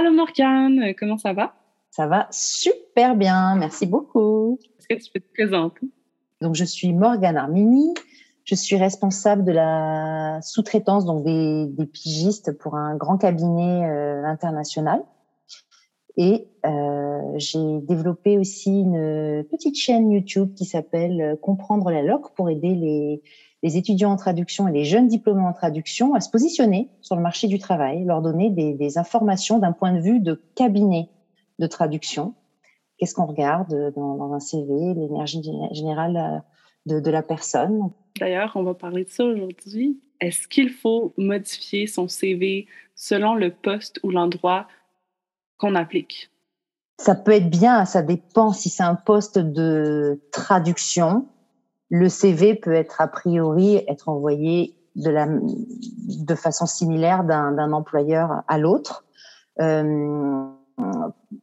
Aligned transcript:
Allô 0.00 0.12
Morgane, 0.12 0.94
comment 0.98 1.18
ça 1.18 1.34
va? 1.34 1.52
Ça 1.90 2.06
va 2.06 2.26
super 2.30 3.16
bien, 3.16 3.54
merci 3.56 3.84
beaucoup. 3.84 4.58
Est-ce 4.78 4.88
que 4.88 5.04
tu 5.04 5.12
peux 5.12 5.20
te 5.20 5.30
présenter? 5.34 5.88
Donc, 6.40 6.54
je 6.54 6.64
suis 6.64 6.94
Morgane 6.94 7.36
Armini. 7.36 7.92
Je 8.44 8.54
suis 8.54 8.76
responsable 8.76 9.44
de 9.44 9.52
la 9.52 10.40
sous-traitance, 10.40 11.04
donc 11.04 11.22
des, 11.22 11.66
des, 11.66 11.84
pigistes 11.84 12.56
pour 12.56 12.76
un 12.76 12.96
grand 12.96 13.18
cabinet 13.18 13.86
euh, 13.90 14.24
international. 14.24 15.02
Et 16.16 16.48
euh, 16.64 17.20
j'ai 17.36 17.80
développé 17.82 18.38
aussi 18.38 18.70
une 18.70 19.44
petite 19.50 19.76
chaîne 19.76 20.10
YouTube 20.10 20.54
qui 20.54 20.64
s'appelle 20.64 21.36
Comprendre 21.42 21.90
la 21.90 22.00
LOC 22.00 22.34
pour 22.34 22.48
aider 22.48 22.74
les, 22.74 23.22
les 23.62 23.76
étudiants 23.76 24.12
en 24.12 24.16
traduction 24.16 24.68
et 24.68 24.72
les 24.72 24.84
jeunes 24.84 25.06
diplômés 25.06 25.42
en 25.42 25.52
traduction 25.52 26.14
à 26.14 26.20
se 26.20 26.30
positionner 26.30 26.88
sur 27.00 27.16
le 27.16 27.22
marché 27.22 27.46
du 27.46 27.58
travail, 27.58 28.04
leur 28.04 28.22
donner 28.22 28.50
des, 28.50 28.74
des 28.74 28.98
informations 28.98 29.58
d'un 29.58 29.72
point 29.72 29.92
de 29.92 30.00
vue 30.00 30.20
de 30.20 30.40
cabinet 30.54 31.10
de 31.58 31.66
traduction. 31.66 32.34
Qu'est-ce 32.96 33.14
qu'on 33.14 33.26
regarde 33.26 33.92
dans, 33.94 34.16
dans, 34.16 34.32
un 34.32 34.40
CV, 34.40 34.94
l'énergie 34.94 35.42
générale 35.72 36.42
de, 36.86 37.00
de 37.00 37.10
la 37.10 37.22
personne? 37.22 37.90
D'ailleurs, 38.18 38.52
on 38.54 38.62
va 38.62 38.74
parler 38.74 39.04
de 39.04 39.10
ça 39.10 39.24
aujourd'hui. 39.24 40.00
Est-ce 40.20 40.48
qu'il 40.48 40.70
faut 40.70 41.14
modifier 41.16 41.86
son 41.86 42.08
CV 42.08 42.66
selon 42.94 43.34
le 43.34 43.50
poste 43.50 44.00
ou 44.02 44.10
l'endroit 44.10 44.68
qu'on 45.58 45.74
applique? 45.74 46.30
Ça 46.98 47.14
peut 47.14 47.32
être 47.32 47.48
bien, 47.48 47.86
ça 47.86 48.02
dépend 48.02 48.52
si 48.52 48.68
c'est 48.68 48.82
un 48.82 48.94
poste 48.94 49.38
de 49.38 50.20
traduction 50.32 51.26
le 51.90 52.08
CV 52.08 52.54
peut 52.54 52.72
être 52.72 53.00
a 53.00 53.08
priori 53.08 53.84
être 53.88 54.08
envoyé 54.08 54.76
de, 54.96 55.10
la, 55.10 55.26
de 55.28 56.34
façon 56.34 56.66
similaire 56.66 57.24
d'un 57.24 57.72
employeur 57.72 58.42
à 58.48 58.58
l'autre. 58.58 59.04
Euh, 59.60 60.46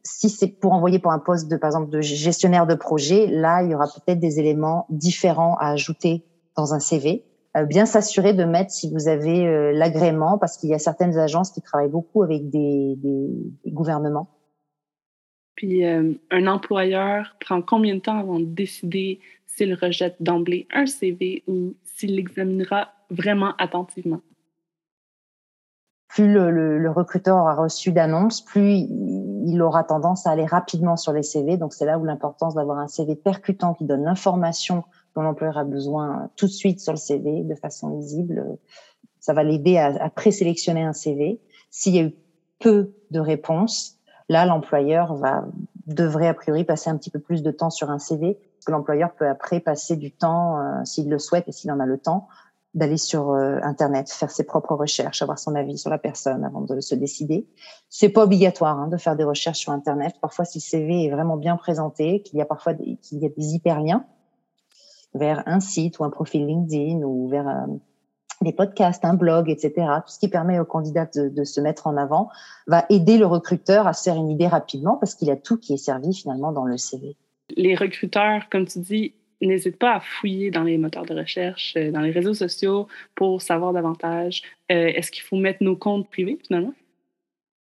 si 0.02 0.28
c'est 0.28 0.48
pour 0.48 0.72
envoyer 0.72 0.98
pour 0.98 1.12
un 1.12 1.18
poste 1.18 1.48
de, 1.50 1.56
par 1.56 1.68
exemple, 1.68 1.90
de 1.90 2.00
gestionnaire 2.00 2.66
de 2.66 2.74
projet, 2.74 3.26
là, 3.26 3.62
il 3.62 3.70
y 3.70 3.74
aura 3.74 3.86
peut-être 3.86 4.18
des 4.18 4.40
éléments 4.40 4.86
différents 4.90 5.56
à 5.58 5.70
ajouter 5.70 6.24
dans 6.56 6.74
un 6.74 6.80
CV. 6.80 7.24
Euh, 7.56 7.64
bien 7.64 7.86
s'assurer 7.86 8.34
de 8.34 8.44
mettre 8.44 8.70
si 8.70 8.90
vous 8.90 9.08
avez 9.08 9.46
euh, 9.46 9.72
l'agrément, 9.72 10.38
parce 10.38 10.56
qu'il 10.56 10.70
y 10.70 10.74
a 10.74 10.78
certaines 10.78 11.16
agences 11.18 11.50
qui 11.50 11.62
travaillent 11.62 11.90
beaucoup 11.90 12.22
avec 12.22 12.50
des, 12.50 12.94
des, 12.96 13.28
des 13.64 13.70
gouvernements. 13.70 14.28
Puis, 15.54 15.84
euh, 15.84 16.12
un 16.30 16.46
employeur 16.46 17.36
prend 17.40 17.62
combien 17.62 17.96
de 17.96 18.00
temps 18.00 18.18
avant 18.18 18.38
de 18.38 18.44
décider 18.44 19.20
s'il 19.58 19.74
rejette 19.74 20.16
d'emblée 20.20 20.68
un 20.72 20.86
CV 20.86 21.42
ou 21.48 21.74
s'il 21.82 22.14
l'examinera 22.14 22.92
vraiment 23.10 23.54
attentivement. 23.58 24.20
Plus 26.06 26.32
le, 26.32 26.90
recruteur 26.90 27.36
aura 27.36 27.54
reçu 27.54 27.92
d'annonces, 27.92 28.40
plus 28.40 28.72
il 28.72 29.60
aura 29.60 29.84
tendance 29.84 30.26
à 30.26 30.30
aller 30.30 30.46
rapidement 30.46 30.96
sur 30.96 31.12
les 31.12 31.22
CV. 31.22 31.56
Donc 31.56 31.74
c'est 31.74 31.84
là 31.84 31.98
où 31.98 32.04
l'importance 32.04 32.54
d'avoir 32.54 32.78
un 32.78 32.88
CV 32.88 33.14
percutant 33.14 33.74
qui 33.74 33.84
donne 33.84 34.04
l'information 34.04 34.84
dont 35.14 35.22
l'employeur 35.22 35.58
a 35.58 35.64
besoin 35.64 36.30
tout 36.36 36.46
de 36.46 36.52
suite 36.52 36.80
sur 36.80 36.92
le 36.92 36.98
CV 36.98 37.42
de 37.42 37.54
façon 37.54 37.90
lisible. 37.90 38.58
Ça 39.20 39.34
va 39.34 39.42
l'aider 39.42 39.76
à, 39.76 39.86
à 40.02 40.08
présélectionner 40.08 40.82
un 40.82 40.92
CV. 40.92 41.40
S'il 41.70 41.94
y 41.94 41.98
a 41.98 42.02
eu 42.02 42.14
peu 42.58 42.94
de 43.10 43.20
réponses, 43.20 43.98
là 44.28 44.46
l'employeur 44.46 45.14
va 45.14 45.46
devrait 45.86 46.28
a 46.28 46.34
priori 46.34 46.64
passer 46.64 46.90
un 46.90 46.96
petit 46.96 47.10
peu 47.10 47.18
plus 47.18 47.42
de 47.42 47.50
temps 47.50 47.70
sur 47.70 47.90
un 47.90 47.98
CV 47.98 48.38
l'employeur 48.70 49.12
peut 49.14 49.28
après 49.28 49.60
passer 49.60 49.96
du 49.96 50.12
temps, 50.12 50.58
euh, 50.58 50.84
s'il 50.84 51.08
le 51.08 51.18
souhaite 51.18 51.48
et 51.48 51.52
s'il 51.52 51.70
en 51.70 51.80
a 51.80 51.86
le 51.86 51.98
temps, 51.98 52.28
d'aller 52.74 52.96
sur 52.96 53.30
euh, 53.30 53.58
Internet, 53.62 54.10
faire 54.10 54.30
ses 54.30 54.44
propres 54.44 54.74
recherches, 54.74 55.22
avoir 55.22 55.38
son 55.38 55.54
avis 55.54 55.78
sur 55.78 55.90
la 55.90 55.98
personne 55.98 56.44
avant 56.44 56.60
de 56.60 56.80
se 56.80 56.94
décider. 56.94 57.48
C'est 57.88 58.08
pas 58.10 58.24
obligatoire 58.24 58.78
hein, 58.78 58.88
de 58.88 58.96
faire 58.96 59.16
des 59.16 59.24
recherches 59.24 59.58
sur 59.58 59.72
Internet. 59.72 60.14
Parfois, 60.20 60.44
si 60.44 60.58
le 60.58 60.62
CV 60.62 61.04
est 61.04 61.10
vraiment 61.10 61.36
bien 61.36 61.56
présenté, 61.56 62.22
qu'il 62.22 62.38
y 62.38 62.42
a 62.42 62.46
parfois 62.46 62.74
des, 62.74 62.96
qu'il 62.96 63.18
y 63.18 63.26
a 63.26 63.30
des 63.30 63.54
hyperliens 63.54 64.04
vers 65.14 65.42
un 65.46 65.60
site 65.60 65.98
ou 65.98 66.04
un 66.04 66.10
profil 66.10 66.46
LinkedIn 66.46 67.02
ou 67.02 67.28
vers 67.28 67.48
euh, 67.48 67.66
des 68.42 68.52
podcasts, 68.52 69.04
un 69.04 69.14
blog, 69.14 69.48
etc. 69.48 69.72
Tout 70.06 70.12
ce 70.12 70.18
qui 70.18 70.28
permet 70.28 70.60
au 70.60 70.64
candidat 70.64 71.06
de, 71.06 71.28
de, 71.28 71.44
se 71.44 71.60
mettre 71.60 71.86
en 71.86 71.96
avant 71.96 72.28
va 72.66 72.84
aider 72.90 73.18
le 73.18 73.26
recruteur 73.26 73.86
à 73.86 73.94
se 73.94 74.04
faire 74.04 74.16
une 74.16 74.28
idée 74.28 74.46
rapidement 74.46 74.96
parce 74.96 75.14
qu'il 75.14 75.30
a 75.30 75.36
tout 75.36 75.56
qui 75.56 75.72
est 75.72 75.78
servi 75.78 76.14
finalement 76.14 76.52
dans 76.52 76.64
le 76.64 76.76
CV 76.76 77.16
les 77.56 77.74
recruteurs, 77.74 78.48
comme 78.50 78.66
tu 78.66 78.80
dis, 78.80 79.14
n'hésitent 79.46 79.78
pas 79.78 79.96
à 79.96 80.00
fouiller 80.00 80.50
dans 80.50 80.64
les 80.64 80.78
moteurs 80.78 81.06
de 81.06 81.14
recherche, 81.14 81.74
euh, 81.76 81.90
dans 81.92 82.00
les 82.00 82.10
réseaux 82.10 82.34
sociaux 82.34 82.88
pour 83.14 83.40
savoir 83.42 83.72
davantage. 83.72 84.42
Euh, 84.72 84.86
est-ce 84.86 85.10
qu'il 85.10 85.22
faut 85.22 85.36
mettre 85.36 85.62
nos 85.62 85.76
comptes 85.76 86.08
privés 86.08 86.38
finalement? 86.46 86.74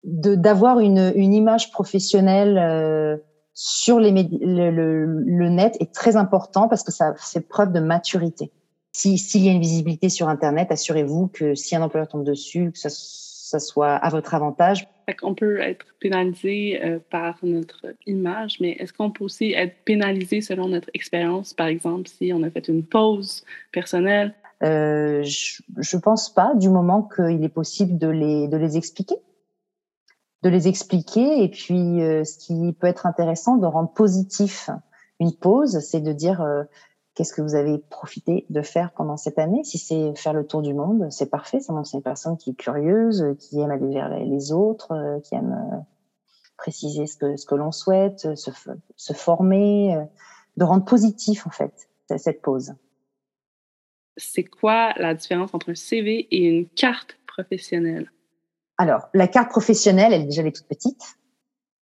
D'avoir 0.04 0.80
une, 0.80 1.12
une, 1.14 1.32
image 1.32 1.70
professionnelle 1.70 2.58
euh, 2.58 3.16
sur 3.54 4.00
le, 4.00 5.48
net 5.48 5.76
est 5.78 5.94
très 5.94 6.16
important 6.16 6.68
parce 6.68 6.82
que 6.82 6.90
ça 6.90 7.14
fait 7.14 7.40
preuve 7.40 7.72
de 7.72 7.78
maturité. 7.78 8.50
S'il 8.92 9.42
y 9.42 9.48
a 9.48 9.52
une 9.52 9.60
visibilité 9.60 10.08
sur 10.08 10.28
Internet, 10.28 10.72
assurez-vous 10.72 11.28
que 11.28 11.54
si 11.54 11.76
un 11.76 11.82
employeur 11.82 12.08
tombe 12.08 12.24
dessus, 12.24 12.72
que 12.72 12.78
ça 12.78 13.60
soit 13.60 13.94
à 13.94 14.10
votre 14.10 14.34
avantage. 14.34 14.88
On 15.22 15.34
peut 15.34 15.60
être 15.60 15.86
pénalisé 16.00 16.82
euh, 16.82 16.98
par 17.10 17.38
notre 17.42 17.94
image, 18.06 18.58
mais 18.60 18.72
est-ce 18.78 18.92
qu'on 18.92 19.10
peut 19.10 19.24
aussi 19.24 19.52
être 19.52 19.74
pénalisé 19.84 20.40
selon 20.40 20.68
notre 20.68 20.90
expérience, 20.94 21.54
par 21.54 21.66
exemple, 21.66 22.08
si 22.08 22.32
on 22.34 22.42
a 22.42 22.50
fait 22.50 22.68
une 22.68 22.84
pause 22.84 23.44
personnelle? 23.72 24.34
Euh, 24.62 25.22
je 25.24 25.62
ne 25.96 26.00
pense 26.00 26.32
pas, 26.32 26.54
du 26.54 26.68
moment 26.68 27.02
qu'il 27.02 27.42
est 27.42 27.48
possible 27.48 27.98
de 27.98 28.08
les, 28.08 28.48
de 28.48 28.56
les 28.56 28.76
expliquer. 28.76 29.16
De 30.42 30.48
les 30.48 30.68
expliquer, 30.68 31.44
et 31.44 31.48
puis 31.48 32.02
euh, 32.02 32.24
ce 32.24 32.38
qui 32.38 32.72
peut 32.72 32.86
être 32.86 33.06
intéressant, 33.06 33.56
de 33.56 33.66
rendre 33.66 33.92
positif 33.92 34.70
une 35.20 35.32
pause, 35.32 35.78
c'est 35.80 36.00
de 36.00 36.12
dire 36.12 36.44
Qu'est-ce 37.14 37.34
que 37.34 37.42
vous 37.42 37.54
avez 37.54 37.78
profité 37.78 38.46
de 38.48 38.62
faire 38.62 38.92
pendant 38.92 39.18
cette 39.18 39.38
année? 39.38 39.64
Si 39.64 39.76
c'est 39.76 40.14
faire 40.16 40.32
le 40.32 40.46
tour 40.46 40.62
du 40.62 40.72
monde, 40.72 41.08
c'est 41.10 41.28
parfait. 41.28 41.60
Ça 41.60 41.72
montre 41.74 41.88
c'est 41.88 41.98
une 41.98 42.02
personne 42.02 42.38
qui 42.38 42.50
est 42.50 42.54
curieuse, 42.54 43.36
qui 43.38 43.60
aime 43.60 43.70
aller 43.70 43.92
vers 43.92 44.08
les 44.08 44.52
autres, 44.52 44.92
euh, 44.92 45.20
qui 45.20 45.34
aime 45.34 45.52
euh, 45.52 45.76
préciser 46.56 47.06
ce 47.06 47.16
que, 47.16 47.36
ce 47.36 47.44
que 47.44 47.54
l'on 47.54 47.70
souhaite, 47.70 48.34
se, 48.34 48.50
se 48.96 49.12
former, 49.12 49.94
euh, 49.94 50.04
de 50.56 50.64
rendre 50.64 50.84
positif 50.84 51.46
en 51.46 51.50
fait 51.50 51.88
cette 52.16 52.42
pause. 52.42 52.74
C'est 54.16 54.44
quoi 54.44 54.92
la 54.96 55.14
différence 55.14 55.54
entre 55.54 55.70
un 55.70 55.74
CV 55.74 56.28
et 56.30 56.44
une 56.44 56.68
carte 56.68 57.18
professionnelle? 57.26 58.10
Alors, 58.78 59.08
la 59.14 59.28
carte 59.28 59.50
professionnelle, 59.50 60.12
elle 60.12 60.26
déjà 60.26 60.42
elle 60.42 60.48
est 60.48 60.56
toute 60.56 60.68
petite. 60.68 61.18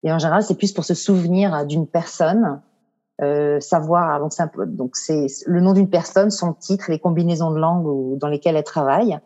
Et 0.02 0.12
en 0.12 0.18
général, 0.18 0.42
c'est 0.42 0.56
plus 0.56 0.72
pour 0.72 0.84
se 0.84 0.94
souvenir 0.94 1.66
d'une 1.66 1.86
personne 1.86 2.62
euh, 3.20 3.58
savoir 3.60 4.20
donc 4.20 4.32
c'est 4.32 4.44
donc 4.68 4.96
c'est 4.96 5.26
le 5.46 5.60
nom 5.60 5.72
d'une 5.72 5.90
personne, 5.90 6.30
son 6.30 6.52
titre, 6.52 6.90
les 6.90 6.98
combinaisons 6.98 7.50
de 7.50 7.58
langues 7.58 8.18
dans 8.18 8.28
lesquelles 8.28 8.56
elle 8.56 8.64
travaille. 8.64 9.18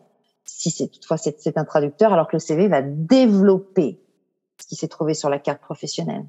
Si 0.45 0.71
c'est 0.71 0.87
toutefois 0.87 1.17
c'est 1.17 1.57
un 1.57 1.65
traducteur, 1.65 2.11
alors 2.11 2.27
que 2.27 2.35
le 2.35 2.39
CV 2.39 2.67
va 2.67 2.81
développer 2.81 3.99
ce 4.59 4.67
qui 4.67 4.75
s'est 4.75 4.87
trouvé 4.87 5.13
sur 5.13 5.29
la 5.29 5.39
carte 5.39 5.61
professionnelle. 5.61 6.25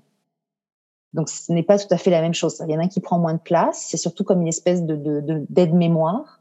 Donc 1.15 1.29
ce 1.29 1.53
n'est 1.53 1.63
pas 1.63 1.79
tout 1.79 1.93
à 1.93 1.97
fait 1.97 2.11
la 2.11 2.21
même 2.21 2.35
chose. 2.35 2.63
Il 2.67 2.73
y 2.73 2.77
en 2.77 2.81
a 2.81 2.85
un 2.85 2.89
qui 2.89 3.01
prend 3.01 3.19
moins 3.19 3.35
de 3.35 3.41
place. 3.41 3.87
C'est 3.89 3.97
surtout 3.97 4.25
comme 4.25 4.43
une 4.43 4.49
espèce 4.49 4.83
de 4.83 4.97
d'aide-mémoire 5.49 6.41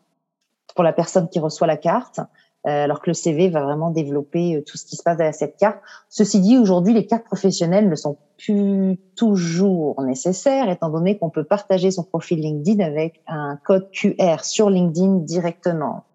pour 0.76 0.84
la 0.84 0.94
personne 0.94 1.30
qui 1.30 1.40
reçoit 1.40 1.68
la 1.68 1.78
carte. 1.78 2.20
Euh, 2.66 2.86
alors 2.86 3.02
que 3.02 3.10
le 3.10 3.14
CV 3.14 3.50
va 3.50 3.62
vraiment 3.62 3.90
développer 3.90 4.56
euh, 4.56 4.62
tout 4.62 4.78
ce 4.78 4.86
qui 4.86 4.96
se 4.96 5.04
passe 5.04 5.18
derrière 5.18 5.36
cette 5.36 5.58
carte. 5.58 5.80
Ceci 6.08 6.40
dit, 6.40 6.58
aujourd'hui, 6.58 6.94
les 6.94 7.06
cartes 7.06 7.26
professionnelles 7.26 7.90
ne 7.90 7.96
sont 7.96 8.18
plus 8.38 8.98
toujours 9.18 10.02
nécessaires, 10.02 10.70
étant 10.70 10.90
donné 10.90 11.18
qu'on 11.18 11.30
peut 11.30 11.44
partager 11.44 11.92
son 11.92 12.04
profil 12.04 12.40
LinkedIn 12.40 12.82
avec 12.82 13.22
un 13.28 13.60
code 13.66 13.92
QR 13.92 14.44
sur 14.44 14.70
LinkedIn 14.70 15.16
directement. 15.18 16.06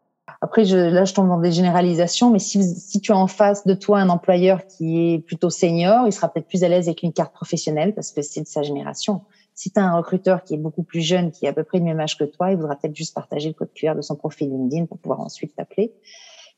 Après, 0.40 0.64
je, 0.64 0.76
là, 0.76 1.04
je 1.04 1.12
tombe 1.12 1.28
dans 1.28 1.40
des 1.40 1.52
généralisations, 1.52 2.30
mais 2.30 2.38
si, 2.38 2.62
si 2.64 3.00
tu 3.00 3.12
as 3.12 3.16
en 3.16 3.26
face 3.26 3.66
de 3.66 3.74
toi 3.74 3.98
un 3.98 4.08
employeur 4.08 4.66
qui 4.66 5.12
est 5.12 5.18
plutôt 5.18 5.50
senior, 5.50 6.06
il 6.06 6.12
sera 6.12 6.32
peut-être 6.32 6.46
plus 6.46 6.64
à 6.64 6.68
l'aise 6.68 6.86
avec 6.86 7.02
une 7.02 7.12
carte 7.12 7.34
professionnelle 7.34 7.94
parce 7.94 8.12
que 8.12 8.22
c'est 8.22 8.40
de 8.40 8.46
sa 8.46 8.62
génération. 8.62 9.20
Si 9.54 9.70
tu 9.70 9.80
as 9.80 9.84
un 9.84 9.96
recruteur 9.96 10.44
qui 10.44 10.54
est 10.54 10.58
beaucoup 10.58 10.84
plus 10.84 11.00
jeune, 11.00 11.30
qui 11.30 11.44
est 11.44 11.48
à 11.48 11.52
peu 11.52 11.64
près 11.64 11.78
du 11.78 11.84
même 11.84 12.00
âge 12.00 12.16
que 12.16 12.24
toi, 12.24 12.52
il 12.52 12.56
voudra 12.56 12.76
peut-être 12.76 12.94
juste 12.94 13.14
partager 13.14 13.48
le 13.48 13.54
code 13.54 13.72
QR 13.74 13.96
de 13.96 14.02
son 14.02 14.14
profil 14.14 14.48
LinkedIn 14.48 14.86
pour 14.86 14.98
pouvoir 14.98 15.20
ensuite 15.20 15.56
t'appeler. 15.56 15.92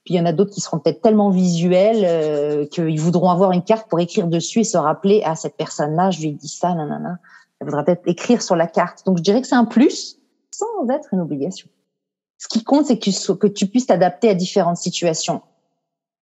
Puis 0.04 0.14
il 0.14 0.16
y 0.16 0.20
en 0.20 0.26
a 0.26 0.32
d'autres 0.32 0.52
qui 0.52 0.60
seront 0.60 0.78
peut-être 0.78 1.02
tellement 1.02 1.30
visuels 1.30 2.04
euh, 2.04 2.66
qu'ils 2.66 3.00
voudront 3.00 3.30
avoir 3.30 3.52
une 3.52 3.62
carte 3.62 3.88
pour 3.88 4.00
écrire 4.00 4.26
dessus 4.28 4.60
et 4.60 4.64
se 4.64 4.78
rappeler 4.78 5.22
à 5.22 5.32
ah, 5.32 5.36
cette 5.36 5.56
personne-là, 5.56 6.10
je 6.10 6.20
lui 6.20 6.28
ai 6.28 6.32
dit 6.32 6.48
ça, 6.48 6.74
nanana. 6.74 7.18
Elle 7.60 7.66
voudra 7.66 7.84
peut-être 7.84 8.02
écrire 8.06 8.40
sur 8.40 8.56
la 8.56 8.66
carte. 8.66 9.04
Donc 9.04 9.18
je 9.18 9.22
dirais 9.22 9.42
que 9.42 9.46
c'est 9.46 9.54
un 9.54 9.66
plus 9.66 10.18
sans 10.50 10.88
être 10.88 11.12
une 11.12 11.20
obligation. 11.20 11.68
Ce 12.38 12.48
qui 12.48 12.64
compte, 12.64 12.86
c'est 12.86 12.98
que 12.98 13.10
tu, 13.10 13.36
que 13.36 13.46
tu 13.46 13.66
puisses 13.66 13.86
t'adapter 13.86 14.30
à 14.30 14.34
différentes 14.34 14.78
situations. 14.78 15.42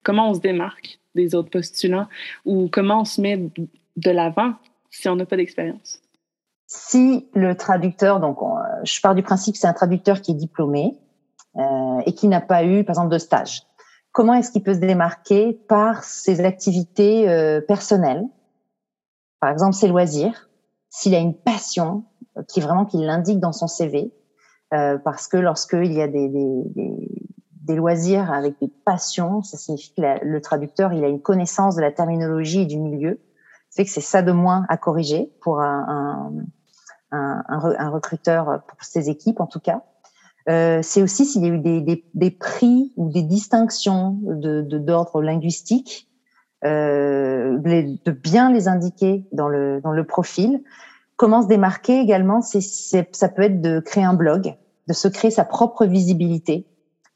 Comment 0.03 0.31
on 0.31 0.33
se 0.33 0.39
démarque 0.39 1.00
des 1.13 1.35
autres 1.35 1.50
postulants 1.51 2.07
ou 2.45 2.69
comment 2.71 3.01
on 3.01 3.06
se 3.06 3.21
met 3.21 3.38
de 3.38 4.12
l'avant 4.12 4.53
si 4.89 5.07
on 5.09 5.15
n'a 5.15 5.25
pas 5.25 5.38
d'expérience? 5.38 6.01
Si 6.65 7.27
le 7.33 7.56
traducteur, 7.56 8.19
donc 8.19 8.39
je 8.83 9.00
pars 9.00 9.13
du 9.13 9.21
principe 9.21 9.53
que 9.53 9.59
c'est 9.59 9.68
un 9.68 9.74
traducteur 9.74 10.21
qui 10.21 10.31
est 10.31 10.35
diplômé 10.35 10.97
euh, 11.56 11.62
et 12.05 12.13
qui 12.13 12.27
n'a 12.27 12.41
pas 12.41 12.63
eu, 12.63 12.83
par 12.83 12.94
exemple, 12.94 13.13
de 13.13 13.17
stage 13.17 13.67
comment 14.17 14.33
est-ce 14.33 14.49
qu'il 14.49 14.63
peut 14.63 14.73
se 14.73 14.79
démarquer 14.79 15.53
par 15.53 16.03
ses 16.03 16.41
activités 16.41 17.29
euh, 17.29 17.61
personnelles, 17.61 18.25
par 19.39 19.51
exemple 19.51 19.75
ses 19.75 19.88
loisirs, 19.88 20.49
s'il 20.89 21.13
a 21.13 21.19
une 21.19 21.35
passion 21.35 22.03
euh, 22.35 22.41
qui 22.47 22.59
vraiment 22.59 22.85
qu'il 22.85 23.05
l'indique 23.05 23.39
dans 23.39 23.51
son 23.51 23.67
CV, 23.67 24.11
euh, 24.73 24.97
parce 24.97 25.27
que 25.27 25.38
lorsqu'il 25.38 25.94
y 25.94 26.01
a 26.01 26.07
des, 26.07 26.31
loisirs 27.75 28.33
avec 28.33 28.59
des 28.59 28.69
passions, 28.85 29.43
ça 29.43 29.55
signifie 29.55 29.93
que 29.93 30.01
le 30.01 30.41
traducteur 30.41 30.93
il 30.93 31.03
a 31.03 31.09
une 31.09 31.21
connaissance 31.21 31.75
de 31.75 31.81
la 31.81 31.91
terminologie 31.91 32.61
et 32.61 32.65
du 32.65 32.79
milieu. 32.79 33.19
C'est 33.69 33.85
que 33.85 33.91
c'est 33.91 34.01
ça 34.01 34.23
de 34.23 34.31
moins 34.31 34.65
à 34.67 34.77
corriger 34.77 35.31
pour 35.41 35.61
un 35.61 36.31
recruteur 37.11 38.63
pour 38.67 38.81
ses 38.81 39.11
équipes 39.11 39.41
en 39.41 39.45
tout 39.45 39.59
cas. 39.59 39.83
Euh, 40.49 40.79
c'est 40.81 41.01
aussi 41.01 41.25
s'il 41.25 41.44
y 41.44 41.45
a 41.45 41.49
eu 41.49 41.59
des, 41.59 41.81
des, 41.81 42.05
des, 42.13 42.31
prix 42.31 42.94
ou 42.95 43.09
des 43.09 43.23
distinctions 43.23 44.17
de 44.21 44.61
d'ordre 44.61 45.21
linguistique, 45.21 46.07
euh, 46.63 47.57
de 47.57 48.11
bien 48.11 48.51
les 48.51 48.67
indiquer 48.67 49.27
dans 49.33 49.49
le 49.49 49.81
dans 49.81 49.91
le 49.91 50.05
profil. 50.05 50.63
Comment 51.17 51.41
se 51.41 51.47
démarquer 51.47 51.99
également, 51.99 52.41
c'est 52.41 52.61
ça 52.61 53.29
peut 53.29 53.41
être 53.41 53.59
de 53.59 53.79
créer 53.79 54.03
un 54.03 54.13
blog, 54.13 54.55
de 54.88 54.94
se 54.94 55.07
créer 55.07 55.31
sa 55.31 55.44
propre 55.44 55.85
visibilité 55.85 56.65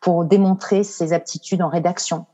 pour 0.01 0.25
démontrer 0.25 0.83
ses 0.83 1.13
aptitudes 1.13 1.61
en 1.61 1.69
rédaction, 1.69 2.25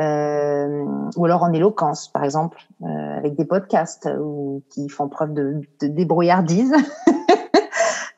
euh, 0.00 0.84
ou 1.16 1.24
alors 1.26 1.42
en 1.42 1.52
éloquence, 1.52 2.08
par 2.08 2.24
exemple, 2.24 2.58
euh, 2.82 2.86
avec 3.18 3.36
des 3.36 3.44
podcasts 3.44 4.08
ou 4.18 4.64
qui 4.70 4.88
font 4.88 5.08
preuve 5.08 5.34
de, 5.34 5.60
de 5.82 5.86
débrouillardise. 5.86 6.72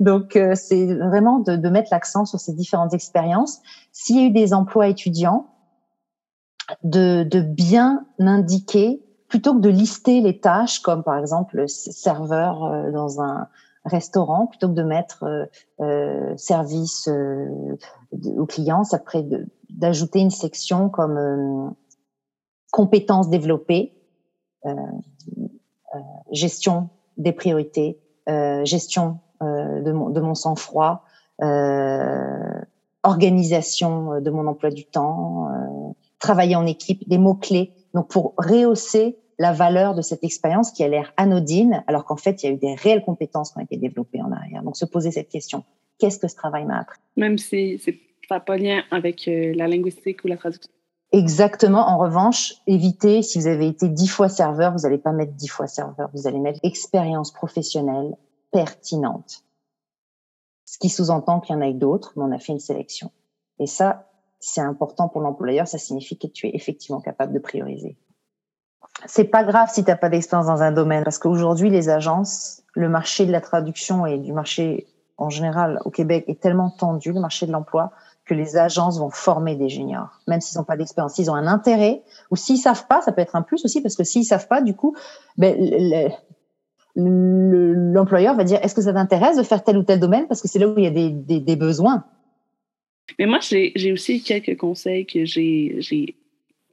Donc, 0.03 0.35
euh, 0.35 0.57
c'est 0.57 0.87
vraiment 0.95 1.39
de, 1.39 1.55
de 1.55 1.69
mettre 1.69 1.91
l'accent 1.93 2.25
sur 2.25 2.41
ces 2.41 2.53
différentes 2.53 2.93
expériences. 2.93 3.61
S'il 3.93 4.17
y 4.17 4.19
a 4.19 4.27
eu 4.27 4.31
des 4.31 4.53
emplois 4.53 4.89
étudiants, 4.89 5.47
de, 6.83 7.23
de 7.23 7.41
bien 7.41 8.05
indiquer, 8.19 9.01
plutôt 9.29 9.55
que 9.55 9.61
de 9.61 9.69
lister 9.69 10.21
les 10.21 10.41
tâches, 10.41 10.81
comme 10.81 11.05
par 11.05 11.19
exemple 11.19 11.69
serveur 11.69 12.65
euh, 12.65 12.91
dans 12.91 13.21
un 13.21 13.47
restaurant, 13.85 14.49
plutôt 14.49 14.69
que 14.69 14.75
de 14.75 14.83
mettre 14.83 15.23
euh, 15.23 15.47
euh 15.81 16.37
service 16.37 17.07
euh, 17.07 17.77
aux 18.37 18.47
clients, 18.47 18.83
ça 18.83 18.99
pourrait 18.99 19.27
d'ajouter 19.71 20.19
une 20.19 20.31
section 20.31 20.89
comme 20.89 21.75
compétences 22.73 23.29
développées, 23.29 23.93
gestion 26.31 26.89
des 27.17 27.33
priorités, 27.33 28.01
gestion 28.65 29.09
euh, 29.09 29.32
de 29.43 29.93
mon, 29.93 30.11
de 30.11 30.21
mon 30.21 30.35
sang-froid, 30.35 31.05
euh, 31.43 32.61
organisation 33.03 34.21
de 34.21 34.31
mon 34.31 34.47
emploi 34.47 34.71
du 34.71 34.85
temps, 34.85 35.49
euh, 35.49 35.93
travailler 36.19 36.57
en 36.57 36.67
équipe, 36.67 37.09
des 37.09 37.19
mots-clés. 37.19 37.73
Donc 37.95 38.09
pour 38.09 38.35
rehausser 38.37 39.19
la 39.39 39.53
valeur 39.53 39.95
de 39.95 40.03
cette 40.03 40.23
expérience 40.23 40.71
qui 40.71 40.85
a 40.85 40.89
l'air 40.89 41.13
anodine, 41.17 41.83
alors 41.89 42.05
qu'en 42.05 42.17
fait, 42.17 42.43
il 42.43 42.47
y 42.47 42.49
a 42.51 42.53
eu 42.53 42.59
des 42.59 42.75
réelles 42.75 43.03
compétences 43.05 43.51
qui 43.51 43.59
ont 43.59 43.63
été 43.63 43.77
développées 43.77 44.23
en 44.23 44.31
arrière. 44.31 44.63
Donc 44.63 44.77
se 44.77 44.85
poser 44.85 45.11
cette 45.11 45.29
question, 45.29 45.65
qu'est-ce 45.99 46.19
que 46.19 46.29
ce 46.29 46.37
travail 46.37 46.65
m'a 46.65 46.79
appris? 46.79 47.01
Même 47.17 47.39
si 47.39 47.81
c'est 47.83 47.99
pas 48.29 48.39
pas 48.39 48.57
lien 48.57 48.83
avec 48.93 49.25
la 49.27 49.67
linguistique 49.67 50.23
ou 50.25 50.29
la 50.29 50.37
traduction. 50.37 50.71
Exactement. 51.13 51.87
En 51.89 51.99
revanche, 51.99 52.55
évitez, 52.67 53.23
si 53.23 53.39
vous 53.39 53.47
avez 53.47 53.67
été 53.67 53.89
dix 53.89 54.09
fois 54.09 54.29
serveur, 54.29 54.73
vous 54.73 54.83
n'allez 54.83 54.99
pas 54.99 55.13
mettre 55.13 55.33
dix 55.33 55.49
fois 55.49 55.67
serveur, 55.67 56.09
vous 56.15 56.27
allez 56.27 56.39
mettre 56.39 56.59
expérience 56.63 57.33
professionnelle 57.33 58.17
pertinente. 58.53 59.45
Ce 60.65 60.79
qui 60.79 60.89
sous-entend 60.89 61.41
qu'il 61.41 61.55
y 61.55 61.59
en 61.59 61.63
a 61.63 61.73
d'autres, 61.73 62.13
mais 62.17 62.23
on 62.25 62.33
a 62.33 62.39
fait 62.39 62.53
une 62.53 62.61
sélection. 62.61 63.11
Et 63.59 63.67
ça, 63.67 64.09
c'est 64.41 64.61
important 64.61 65.09
pour 65.09 65.21
l'employeur. 65.21 65.67
Ça 65.67 65.79
signifie 65.79 66.17
que 66.19 66.27
tu 66.27 66.47
es 66.47 66.51
effectivement 66.55 67.01
capable 67.01 67.33
de 67.33 67.39
prioriser. 67.39 67.97
C'est 69.07 69.25
pas 69.25 69.45
grave 69.45 69.69
si 69.73 69.85
tu 69.85 69.91
n'as 69.91 69.97
pas 69.97 70.09
d'expérience 70.09 70.47
dans 70.47 70.63
un 70.63 70.73
domaine, 70.73 71.05
parce 71.05 71.19
qu'aujourd'hui, 71.19 71.71
les 71.71 71.89
agences, 71.89 72.63
le 72.75 72.89
marché 72.89 73.27
de 73.27 73.33
la 73.33 73.41
traduction 73.41 74.07
et 74.07 74.19
du 74.19 74.33
marché 74.33 74.87
en 75.17 75.31
général 75.31 75.81
au 75.85 75.91
Québec 75.91 76.25
est 76.29 76.41
tellement 76.41 76.71
tendu, 76.71 77.13
le 77.13 77.21
marché 77.21 77.47
de 77.47 77.53
l'emploi, 77.53 77.93
que 78.25 78.35
les 78.35 78.57
agences 78.57 78.99
vont 78.99 79.11
former 79.11 79.57
des 79.57 79.69
juniors, 79.69 80.21
même 80.29 80.41
s'ils 80.41 80.59
n'ont 80.59 80.65
pas 80.65 80.77
d'expérience. 80.77 81.15
S'ils 81.15 81.31
ont 81.31 81.35
un 81.35 81.47
intérêt, 81.47 82.03
ou 82.31 82.37
s'ils 82.37 82.59
savent 82.59 82.87
pas, 82.87 83.03
ça 83.03 83.13
peut 83.13 83.21
être 83.21 83.35
un 83.35 83.43
plus 83.43 83.65
aussi, 83.65 83.81
parce 83.83 83.97
que 83.97 84.05
s'ils 84.05 84.25
savent 84.25 84.47
pas, 84.47 84.61
du 84.63 84.75
coup, 84.75 84.95
ben, 85.37 86.13
l'employeur 86.95 88.35
va 88.35 88.45
dire 88.45 88.59
est-ce 88.63 88.75
que 88.75 88.83
ça 88.83 88.93
t'intéresse 88.93 89.37
de 89.37 89.43
faire 89.43 89.65
tel 89.65 89.77
ou 89.79 89.83
tel 89.83 89.99
domaine? 89.99 90.27
Parce 90.29 90.43
que 90.43 90.49
c'est 90.49 90.59
là 90.59 90.69
où 90.69 90.75
il 90.77 90.85
y 90.85 90.87
a 90.87 90.91
des, 90.91 91.57
besoins. 91.57 92.05
Mais 93.19 93.27
moi, 93.27 93.39
j'ai 93.41 93.93
aussi 93.93 94.23
quelques 94.23 94.57
conseils 94.57 95.07
que 95.07 95.25
j'ai 95.25 96.15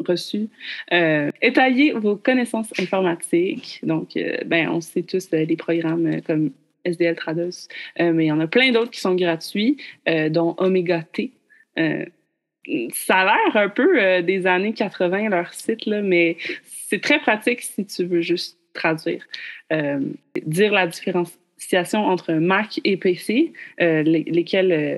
reçus. 0.07 0.49
Euh, 0.93 1.29
étayer 1.41 1.91
vos 1.93 2.15
connaissances 2.15 2.71
informatiques. 2.79 3.79
Donc, 3.83 4.15
euh, 4.15 4.37
ben, 4.45 4.69
on 4.69 4.81
sait 4.81 5.03
tous 5.03 5.27
euh, 5.33 5.45
des 5.45 5.57
programmes 5.57 6.07
euh, 6.07 6.21
comme 6.25 6.51
SDL 6.85 7.15
Trados, 7.15 7.67
mais 7.99 8.25
il 8.25 8.27
y 8.27 8.31
en 8.31 8.39
a 8.39 8.47
plein 8.47 8.71
d'autres 8.71 8.89
qui 8.89 9.01
sont 9.01 9.13
gratuits, 9.13 9.75
dont 10.07 10.55
Omega 10.57 11.03
T. 11.03 11.33
ça 11.75 13.15
a 13.15 13.25
l'air 13.25 13.57
un 13.61 13.67
peu 13.67 14.21
des 14.23 14.47
années 14.47 14.71
80, 14.71 15.27
leur 15.27 15.53
site, 15.53 15.85
là, 15.85 16.01
mais 16.01 16.37
c'est 16.63 17.01
très 17.01 17.19
pratique 17.19 17.61
si 17.61 17.85
tu 17.85 18.05
veux 18.05 18.21
juste 18.21 18.58
traduire. 18.73 19.25
Euh, 19.71 19.99
dire 20.45 20.71
la 20.71 20.87
différenciation 20.87 22.05
entre 22.05 22.33
Mac 22.33 22.79
et 22.83 22.97
PC, 22.97 23.53
euh, 23.81 24.03
lesquels, 24.03 24.71
euh, 24.71 24.97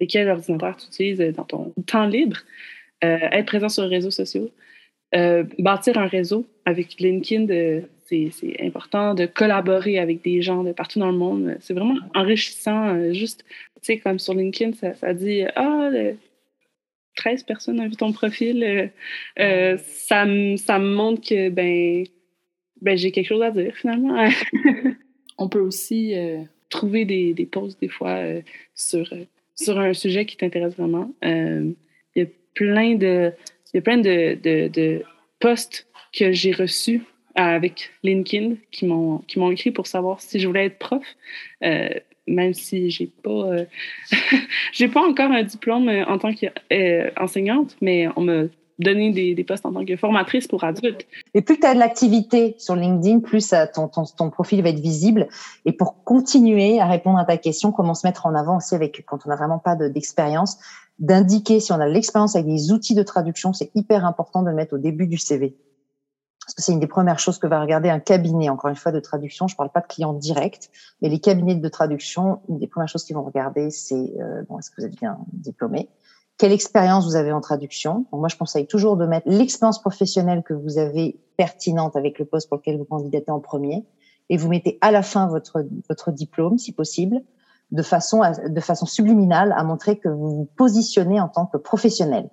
lesquels 0.00 0.28
ordinateurs 0.28 0.76
tu 0.76 0.86
utilises 0.86 1.34
dans 1.34 1.44
ton 1.44 1.72
temps 1.86 2.06
libre, 2.06 2.38
être 3.02 3.46
présent 3.46 3.70
sur 3.70 3.84
les 3.84 3.96
réseaux 3.96 4.10
sociaux, 4.10 4.50
bâtir 5.58 5.96
un 5.96 6.06
réseau 6.06 6.46
avec 6.66 7.00
LinkedIn, 7.00 7.82
c'est 8.04 8.56
important 8.60 9.14
de 9.14 9.24
collaborer 9.24 9.98
avec 9.98 10.22
des 10.22 10.42
gens 10.42 10.64
de 10.64 10.72
partout 10.72 10.98
dans 10.98 11.10
le 11.10 11.16
monde. 11.16 11.56
C'est 11.60 11.72
vraiment 11.72 11.96
enrichissant. 12.14 13.12
juste, 13.14 13.42
tu 13.76 13.80
sais, 13.82 13.98
comme 13.98 14.18
sur 14.18 14.34
LinkedIn, 14.34 14.72
ça, 14.94 15.14
dit 15.14 15.44
Ah, 15.56 15.90
13 17.16 17.44
personnes 17.44 17.80
ont 17.80 17.88
vu 17.88 17.96
ton 17.96 18.12
profil. 18.12 18.90
ça, 19.36 19.76
ça 19.78 20.26
me 20.26 20.94
montre 20.94 21.26
que, 21.26 21.48
ben, 21.48 22.04
ben, 22.82 22.96
j'ai 22.96 23.10
quelque 23.10 23.26
chose 23.26 23.42
à 23.42 23.50
dire 23.50 23.74
finalement. 23.76 24.28
On 25.38 25.48
peut 25.48 25.60
aussi 25.60 26.14
euh, 26.14 26.42
trouver 26.68 27.04
des, 27.04 27.34
des 27.34 27.46
posts 27.46 27.80
des 27.80 27.88
fois 27.88 28.10
euh, 28.10 28.42
sur, 28.74 29.10
euh, 29.12 29.24
sur 29.54 29.78
un 29.78 29.94
sujet 29.94 30.26
qui 30.26 30.36
t'intéresse 30.36 30.76
vraiment. 30.76 31.12
Il 31.22 31.74
y 32.16 32.22
a 32.22 32.26
plein 32.54 32.94
de, 32.94 33.32
y 33.72 33.78
a 33.78 33.80
plein 33.80 33.98
de, 33.98 34.38
de, 34.42 34.68
de 34.68 35.02
posts 35.38 35.86
que 36.12 36.32
j'ai 36.32 36.52
reçus 36.52 37.02
avec 37.36 37.90
LinkedIn 38.02 38.56
qui 38.72 38.86
m'ont 38.86 39.18
qui 39.18 39.38
m'ont 39.38 39.52
écrit 39.52 39.70
pour 39.70 39.86
savoir 39.86 40.20
si 40.20 40.40
je 40.40 40.46
voulais 40.48 40.66
être 40.66 40.78
prof. 40.78 41.04
même 42.26 42.52
si 42.52 42.90
j'ai 42.90 43.06
pas 43.06 43.50
j'ai 44.72 44.88
pas 44.88 45.00
encore 45.00 45.30
un 45.30 45.44
diplôme 45.44 45.88
en 45.88 46.18
tant 46.18 46.34
qu'enseignante, 46.34 47.76
mais 47.80 48.08
on 48.16 48.22
me 48.22 48.50
donner 48.80 49.34
des, 49.34 49.44
postes 49.44 49.66
en 49.66 49.72
tant 49.72 49.84
que 49.84 49.96
formatrice 49.96 50.46
pour 50.46 50.64
adultes. 50.64 51.06
Et 51.34 51.42
plus 51.42 51.58
tu 51.58 51.66
as 51.66 51.74
de 51.74 51.78
l'activité 51.78 52.54
sur 52.58 52.74
LinkedIn, 52.74 53.20
plus 53.20 53.54
ton, 53.74 53.88
ton, 53.88 54.30
profil 54.30 54.62
va 54.62 54.70
être 54.70 54.80
visible. 54.80 55.28
Et 55.64 55.72
pour 55.72 56.02
continuer 56.04 56.80
à 56.80 56.86
répondre 56.86 57.18
à 57.18 57.24
ta 57.24 57.36
question, 57.36 57.72
comment 57.72 57.94
se 57.94 58.06
mettre 58.06 58.26
en 58.26 58.34
avant 58.34 58.56
aussi 58.56 58.74
avec 58.74 59.04
quand 59.06 59.18
on 59.26 59.28
n'a 59.28 59.36
vraiment 59.36 59.58
pas 59.58 59.76
d'expérience, 59.76 60.58
d'indiquer 60.98 61.60
si 61.60 61.72
on 61.72 61.80
a 61.80 61.86
l'expérience 61.86 62.36
avec 62.36 62.46
des 62.46 62.72
outils 62.72 62.94
de 62.94 63.02
traduction, 63.02 63.52
c'est 63.52 63.70
hyper 63.74 64.04
important 64.04 64.42
de 64.42 64.48
le 64.48 64.54
mettre 64.54 64.74
au 64.74 64.78
début 64.78 65.06
du 65.06 65.18
CV. 65.18 65.56
Parce 66.50 66.54
que 66.54 66.62
c'est 66.62 66.72
une 66.72 66.80
des 66.80 66.88
premières 66.88 67.18
choses 67.18 67.38
que 67.38 67.46
va 67.46 67.60
regarder 67.60 67.90
un 67.90 68.00
cabinet, 68.00 68.48
encore 68.48 68.70
une 68.70 68.76
fois, 68.76 68.90
de 68.90 68.98
traduction. 68.98 69.46
Je 69.46 69.54
parle 69.54 69.70
pas 69.70 69.80
de 69.80 69.86
clients 69.86 70.14
directs, 70.14 70.70
mais 71.00 71.08
les 71.08 71.20
cabinets 71.20 71.54
de 71.54 71.68
traduction, 71.68 72.40
une 72.48 72.58
des 72.58 72.66
premières 72.66 72.88
choses 72.88 73.04
qu'ils 73.04 73.14
vont 73.14 73.22
regarder, 73.22 73.70
c'est 73.70 74.14
euh, 74.20 74.42
bon, 74.48 74.58
est-ce 74.58 74.70
que 74.70 74.80
vous 74.80 74.86
êtes 74.86 74.96
bien 74.96 75.18
diplômé? 75.32 75.88
Quelle 76.40 76.52
expérience 76.52 77.04
vous 77.04 77.16
avez 77.16 77.32
en 77.32 77.42
traduction. 77.42 78.06
moi, 78.12 78.28
je 78.28 78.36
conseille 78.36 78.66
toujours 78.66 78.96
de 78.96 79.04
mettre 79.04 79.28
l'expérience 79.28 79.78
professionnelle 79.78 80.42
que 80.42 80.54
vous 80.54 80.78
avez 80.78 81.20
pertinente 81.36 81.96
avec 81.96 82.18
le 82.18 82.24
poste 82.24 82.48
pour 82.48 82.56
lequel 82.56 82.78
vous 82.78 82.86
candidatez 82.86 83.30
en 83.30 83.40
premier, 83.40 83.84
et 84.30 84.38
vous 84.38 84.48
mettez 84.48 84.78
à 84.80 84.90
la 84.90 85.02
fin 85.02 85.26
votre 85.26 85.62
votre 85.90 86.12
diplôme, 86.12 86.56
si 86.56 86.72
possible, 86.72 87.20
de 87.72 87.82
façon 87.82 88.22
à, 88.22 88.32
de 88.48 88.60
façon 88.60 88.86
subliminale 88.86 89.54
à 89.54 89.62
montrer 89.64 89.98
que 89.98 90.08
vous 90.08 90.34
vous 90.34 90.48
positionnez 90.56 91.20
en 91.20 91.28
tant 91.28 91.44
que 91.44 91.58
professionnel. 91.58 92.30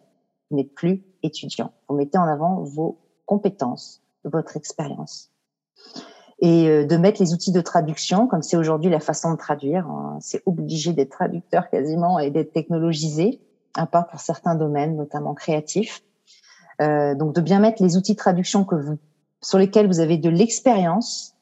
Vous 0.50 0.56
n'êtes 0.56 0.74
plus 0.74 1.04
étudiant. 1.22 1.74
Vous 1.90 1.96
mettez 1.98 2.18
en 2.18 2.28
avant 2.30 2.62
vos 2.62 2.98
compétences, 3.26 4.02
votre 4.24 4.56
expérience 4.56 5.32
et 6.40 6.70
euh, 6.70 6.86
de 6.86 6.96
mettre 6.96 7.22
les 7.22 7.34
outils 7.34 7.52
de 7.52 7.62
traduction, 7.62 8.28
comme 8.28 8.44
c'est 8.44 8.58
aujourd'hui 8.58 8.90
la 8.90 9.00
façon 9.02 9.32
de 9.32 9.38
traduire. 9.38 9.86
Hein. 9.88 10.18
C'est 10.22 10.44
obligé 10.46 10.94
d'être 10.94 11.10
traducteur 11.10 11.70
quasiment 11.70 12.20
et 12.20 12.30
d'être 12.30 12.54
technologisé 12.54 13.42
à 13.78 13.86
part 13.86 14.08
pour 14.08 14.20
certains 14.20 14.56
domaines, 14.56 14.96
notamment 14.96 15.34
créatifs. 15.34 16.04
Euh, 16.82 17.16
donc 17.16 17.34
de 17.34 17.42
bien 17.42 17.60
mettre 17.60 17.82
les 17.82 17.98
outils 17.98 18.14
de 18.14 18.18
traduction 18.18 18.64
que 18.64 18.76
vous, 18.76 19.00
sur 19.42 19.58
lesquels 19.58 19.88
vous 19.88 20.00
avez 20.00 20.18
de 20.18 20.30
l'expérience 20.30 21.36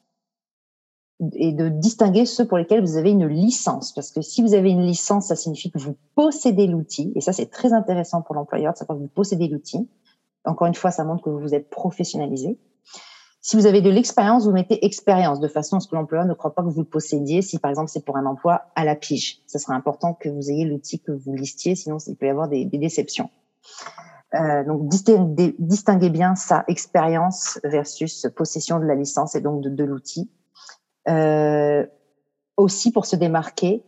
et 1.34 1.52
de 1.52 1.68
distinguer 1.68 2.26
ceux 2.26 2.46
pour 2.46 2.58
lesquels 2.58 2.80
vous 2.80 2.96
avez 2.96 3.10
une 3.10 3.26
licence. 3.26 3.92
Parce 3.92 4.10
que 4.10 4.20
si 4.20 4.42
vous 4.42 4.54
avez 4.54 4.70
une 4.70 4.84
licence, 4.84 5.28
ça 5.28 5.36
signifie 5.36 5.70
que 5.70 5.78
vous 5.78 5.96
possédez 6.14 6.66
l'outil. 6.66 7.12
Et 7.14 7.20
ça, 7.20 7.32
c'est 7.32 7.46
très 7.46 7.72
intéressant 7.72 8.22
pour 8.22 8.34
l'employeur 8.34 8.72
de 8.72 8.78
savoir 8.78 8.98
que 8.98 9.02
vous 9.02 9.08
possédez 9.08 9.48
l'outil. 9.48 9.88
Encore 10.44 10.66
une 10.66 10.74
fois, 10.74 10.90
ça 10.90 11.04
montre 11.04 11.22
que 11.22 11.30
vous 11.30 11.54
êtes 11.54 11.70
professionnalisé. 11.70 12.58
Si 13.46 13.54
vous 13.54 13.66
avez 13.66 13.80
de 13.80 13.90
l'expérience, 13.90 14.44
vous 14.44 14.50
mettez 14.50 14.84
expérience 14.84 15.38
de 15.38 15.46
façon 15.46 15.76
à 15.76 15.80
ce 15.80 15.86
que 15.86 15.94
l'employeur 15.94 16.26
ne 16.26 16.34
croit 16.34 16.52
pas 16.52 16.64
que 16.64 16.68
vous 16.68 16.80
le 16.80 16.84
possédiez. 16.84 17.42
Si 17.42 17.60
par 17.60 17.70
exemple 17.70 17.90
c'est 17.90 18.04
pour 18.04 18.16
un 18.16 18.26
emploi 18.26 18.62
à 18.74 18.84
la 18.84 18.96
pige, 18.96 19.40
ce 19.46 19.60
sera 19.60 19.74
important 19.74 20.14
que 20.14 20.28
vous 20.28 20.50
ayez 20.50 20.64
l'outil 20.64 20.98
que 20.98 21.12
vous 21.12 21.32
listiez, 21.32 21.76
sinon 21.76 21.98
il 22.08 22.16
peut 22.16 22.26
y 22.26 22.28
avoir 22.28 22.48
des, 22.48 22.64
déceptions. 22.64 23.30
Euh, 24.34 24.64
donc 24.64 24.88
distinguez, 24.88 26.10
bien 26.10 26.34
sa 26.34 26.64
expérience 26.66 27.60
versus 27.62 28.26
possession 28.34 28.80
de 28.80 28.84
la 28.84 28.96
licence 28.96 29.36
et 29.36 29.40
donc 29.40 29.62
de, 29.62 29.84
l'outil. 29.84 30.28
Euh, 31.08 31.86
aussi 32.56 32.90
pour 32.90 33.06
se 33.06 33.14
démarquer, 33.14 33.84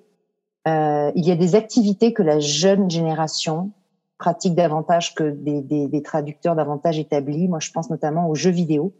euh, 0.69 1.11
il 1.17 1.27
y 1.27 1.33
a 1.33 1.37
des 1.37 1.57
activités 1.57 2.13
que 2.13 2.23
la 2.23 2.39
jeune 2.39 2.89
génération 2.89 3.73
pratique 4.19 4.55
davantage 4.55 5.17
que 5.17 5.29
des 5.31 6.03
traducteurs 6.05 6.55
davantage 6.55 7.01
établis. 7.01 7.49
Moi, 7.49 7.59
je 7.59 7.73
pense 7.73 7.91
notamment 7.91 8.29
aux 8.29 8.37
jeux 8.37 8.53
vidéo. 8.53 8.95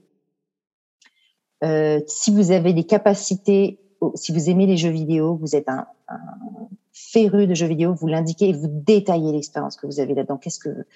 Euh, 1.65 2.01
si 2.07 2.31
vous 2.31 2.51
avez 2.51 2.73
des 2.73 2.85
capacités, 2.85 3.81
si 4.15 4.33
vous 4.33 4.49
aimez 4.49 4.67
les 4.67 4.77
jeux 4.77 4.91
vidéo, 4.91 5.37
vous 5.37 5.57
êtes 5.57 5.69
un, 5.69 5.87
un 6.09 6.19
féru 6.93 7.47
de 7.47 7.55
jeux 7.55 7.67
vidéo, 7.67 7.95
vous 7.95 8.07
l'indiquez 8.07 8.49
et 8.49 8.53
vous 8.53 8.69
détaillez 8.69 9.33
l'expérience 9.33 9.77
que 9.77 9.87
vous 9.87 10.01
avez 10.01 10.15
là-dedans. 10.15 10.37
Qu'est-ce 10.37 10.59
que, 10.59 10.87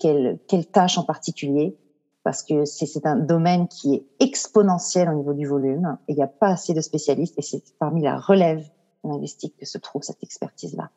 quelle, 0.00 0.38
quelle 0.48 0.66
tâche 0.66 0.98
en 0.98 1.04
particulier? 1.04 1.76
Parce 2.22 2.42
que 2.42 2.64
c'est 2.64 3.06
un 3.06 3.16
domaine 3.16 3.68
qui 3.68 3.94
est 3.94 4.06
exponentiel 4.20 5.10
au 5.10 5.14
niveau 5.14 5.34
du 5.34 5.46
volume 5.46 5.98
et 6.08 6.12
il 6.12 6.16
n'y 6.16 6.22
a 6.22 6.26
pas 6.26 6.48
assez 6.48 6.72
de 6.72 6.80
spécialistes 6.80 7.34
et 7.38 7.42
c'est 7.42 7.62
parmi 7.78 8.02
la 8.02 8.18
relève 8.18 8.66
linguistique 9.04 9.54
que 9.58 9.66
se 9.66 9.76
trouve 9.76 10.02
cette 10.02 10.22
expertise-là. 10.22 10.90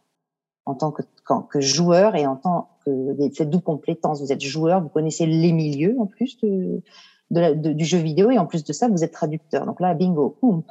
En 0.65 0.75
tant 0.75 0.91
que, 0.91 1.01
que 1.49 1.59
joueur 1.59 2.15
et 2.15 2.25
en 2.25 2.37
tant 2.37 2.69
que 2.85 3.15
cette 3.33 3.49
double 3.49 3.63
compétence, 3.63 4.21
vous 4.21 4.31
êtes 4.31 4.41
joueur, 4.41 4.81
vous 4.81 4.89
connaissez 4.89 5.25
les 5.25 5.51
milieux 5.51 5.95
en 5.99 6.05
plus 6.05 6.37
de, 6.39 6.81
de, 7.31 7.73
du 7.73 7.85
jeu 7.85 7.97
vidéo 7.97 8.31
et 8.31 8.37
en 8.37 8.45
plus 8.45 8.63
de 8.63 8.73
ça, 8.73 8.87
vous 8.87 9.03
êtes 9.03 9.11
traducteur. 9.11 9.65
Donc 9.65 9.79
là, 9.79 9.93
bingo, 9.93 10.37
boum. 10.41 10.63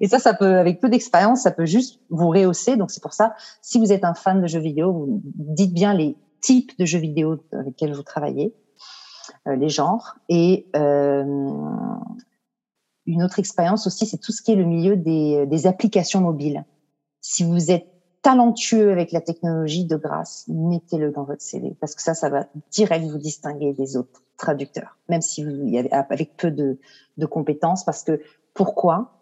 Et 0.00 0.08
ça, 0.08 0.18
ça 0.18 0.34
peut, 0.34 0.58
avec 0.58 0.80
peu 0.80 0.88
d'expérience, 0.88 1.42
ça 1.42 1.50
peut 1.50 1.66
juste 1.66 2.00
vous 2.10 2.28
rehausser. 2.28 2.76
Donc 2.76 2.90
c'est 2.90 3.02
pour 3.02 3.12
ça, 3.12 3.34
si 3.62 3.78
vous 3.78 3.92
êtes 3.92 4.04
un 4.04 4.14
fan 4.14 4.40
de 4.42 4.46
jeux 4.46 4.60
vidéo, 4.60 4.92
vous 4.92 5.22
dites 5.36 5.72
bien 5.72 5.94
les 5.94 6.16
types 6.40 6.76
de 6.78 6.84
jeux 6.84 6.98
vidéo 6.98 7.38
avec 7.52 7.66
lesquels 7.66 7.94
vous 7.94 8.02
travaillez, 8.02 8.54
euh, 9.46 9.56
les 9.56 9.68
genres. 9.68 10.16
Et 10.28 10.66
euh, 10.74 11.24
une 13.06 13.22
autre 13.22 13.38
expérience 13.38 13.86
aussi, 13.86 14.06
c'est 14.06 14.18
tout 14.18 14.32
ce 14.32 14.42
qui 14.42 14.52
est 14.52 14.56
le 14.56 14.64
milieu 14.64 14.96
des, 14.96 15.46
des 15.46 15.66
applications 15.66 16.20
mobiles. 16.20 16.64
Si 17.20 17.44
vous 17.44 17.70
êtes 17.70 17.86
talentueux 18.22 18.90
avec 18.90 19.12
la 19.12 19.20
technologie, 19.20 19.86
de 19.86 19.96
grâce, 19.96 20.44
mettez-le 20.48 21.10
dans 21.10 21.24
votre 21.24 21.42
CV 21.42 21.76
parce 21.80 21.94
que 21.94 22.02
ça, 22.02 22.14
ça 22.14 22.28
va 22.28 22.46
direct 22.70 23.06
vous 23.06 23.18
distinguer 23.18 23.72
des 23.72 23.96
autres 23.96 24.22
traducteurs, 24.40 24.96
même 25.08 25.22
si 25.22 25.44
vous 25.44 25.50
avez 25.76 25.90
avec 25.92 26.36
peu 26.36 26.50
de, 26.50 26.78
de 27.16 27.26
compétences. 27.26 27.84
Parce 27.84 28.02
que 28.02 28.20
pourquoi? 28.54 29.12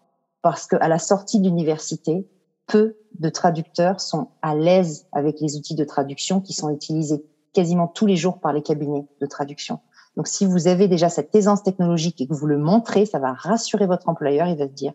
Parce 0.43 0.67
que 0.67 0.77
à 0.77 0.89
la 0.89 0.99
sortie 0.99 1.41
d'université, 1.41 2.27
peu 2.67 2.97
de 3.19 3.29
traducteurs 3.29 4.01
sont 4.01 4.29
à 4.43 4.55
l'aise 4.55 5.07
avec 5.13 5.41
les 5.41 5.57
outils 5.57 5.75
de 5.75 5.85
traduction 5.85 6.41
qui 6.41 6.53
sont 6.53 6.71
utilisés 6.71 7.25
quasiment 7.53 7.89
tous 7.89 8.07
les 8.07 8.17
jours 8.17 8.41
par 8.41 8.53
les 8.53 8.63
cabinets 8.63 9.07
de 9.21 9.27
traduction. 9.27 9.81
Donc, 10.17 10.29
si 10.29 10.47
vous 10.47 10.67
avez 10.67 10.89
déjà 10.89 11.09
cette 11.09 11.35
aisance 11.35 11.63
technologique 11.63 12.21
et 12.21 12.27
que 12.27 12.35
vous 12.35 12.47
le 12.47 12.59
montrez, 12.59 13.07
ça 13.07 13.19
va 13.19 13.33
rassurer 13.33 13.87
votre 13.87 14.09
employeur. 14.09 14.49
Il 14.49 14.57
va 14.57 14.67
se 14.67 14.73
dire, 14.73 14.93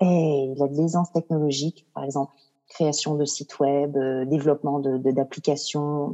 hey, 0.00 0.54
il 0.54 0.62
a 0.62 0.68
de 0.68 0.76
l'aisance 0.76 1.12
technologique, 1.12 1.86
par 1.94 2.04
exemple 2.04 2.32
création 2.68 3.14
de 3.14 3.24
sites 3.24 3.58
web, 3.58 3.96
euh, 3.96 4.24
développement 4.24 4.78
d'applications, 4.80 6.10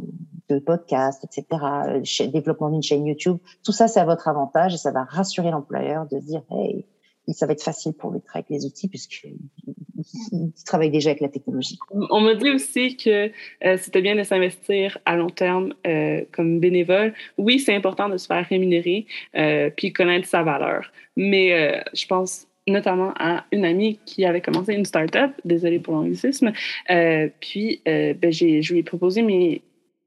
de, 0.48 0.54
de, 0.54 0.58
podcasts, 0.60 1.24
etc., 1.24 1.46
euh, 1.88 2.26
développement 2.28 2.70
d'une 2.70 2.82
chaîne 2.82 3.06
YouTube. 3.06 3.38
Tout 3.64 3.72
ça, 3.72 3.88
c'est 3.88 4.00
à 4.00 4.04
votre 4.04 4.28
avantage 4.28 4.74
et 4.74 4.78
ça 4.78 4.92
va 4.92 5.04
rassurer 5.04 5.50
l'employeur 5.50 6.06
de 6.06 6.18
dire, 6.18 6.42
hey, 6.50 6.86
ça 7.32 7.46
va 7.46 7.52
être 7.52 7.62
facile 7.62 7.92
pour 7.94 8.10
lui 8.10 8.20
de 8.20 8.24
travailler 8.24 8.46
avec 8.50 8.62
les 8.62 8.66
outils 8.66 8.88
puisqu'il 8.88 10.52
travaille 10.66 10.90
déjà 10.90 11.10
avec 11.10 11.20
la 11.20 11.28
technologie. 11.28 11.78
On 11.90 12.20
me 12.20 12.34
dit 12.34 12.50
aussi 12.50 12.96
que 12.96 13.30
euh, 13.64 13.76
c'était 13.78 14.02
bien 14.02 14.14
de 14.14 14.22
s'investir 14.22 14.98
à 15.06 15.16
long 15.16 15.30
terme 15.30 15.72
euh, 15.86 16.22
comme 16.32 16.60
bénévole. 16.60 17.14
Oui, 17.38 17.58
c'est 17.58 17.74
important 17.74 18.08
de 18.08 18.18
se 18.18 18.26
faire 18.26 18.46
rémunérer 18.46 19.06
euh, 19.36 19.70
puis 19.74 19.92
connaître 19.92 20.28
sa 20.28 20.42
valeur. 20.42 20.92
Mais 21.16 21.52
euh, 21.52 21.80
je 21.94 22.06
pense 22.06 22.46
notamment 22.66 23.12
à 23.18 23.44
une 23.52 23.64
amie 23.64 23.98
qui 24.06 24.24
avait 24.24 24.40
commencé 24.40 24.74
une 24.74 24.84
start-up, 24.84 25.32
désolée 25.44 25.78
pour 25.78 25.94
l'anglicisme, 25.94 26.52
euh, 26.90 27.28
puis 27.40 27.80
euh, 27.86 28.14
ben, 28.14 28.32
je 28.32 28.72
lui 28.72 28.78
ai 28.78 28.82
proposé 28.82 29.22
mes, 29.22 29.62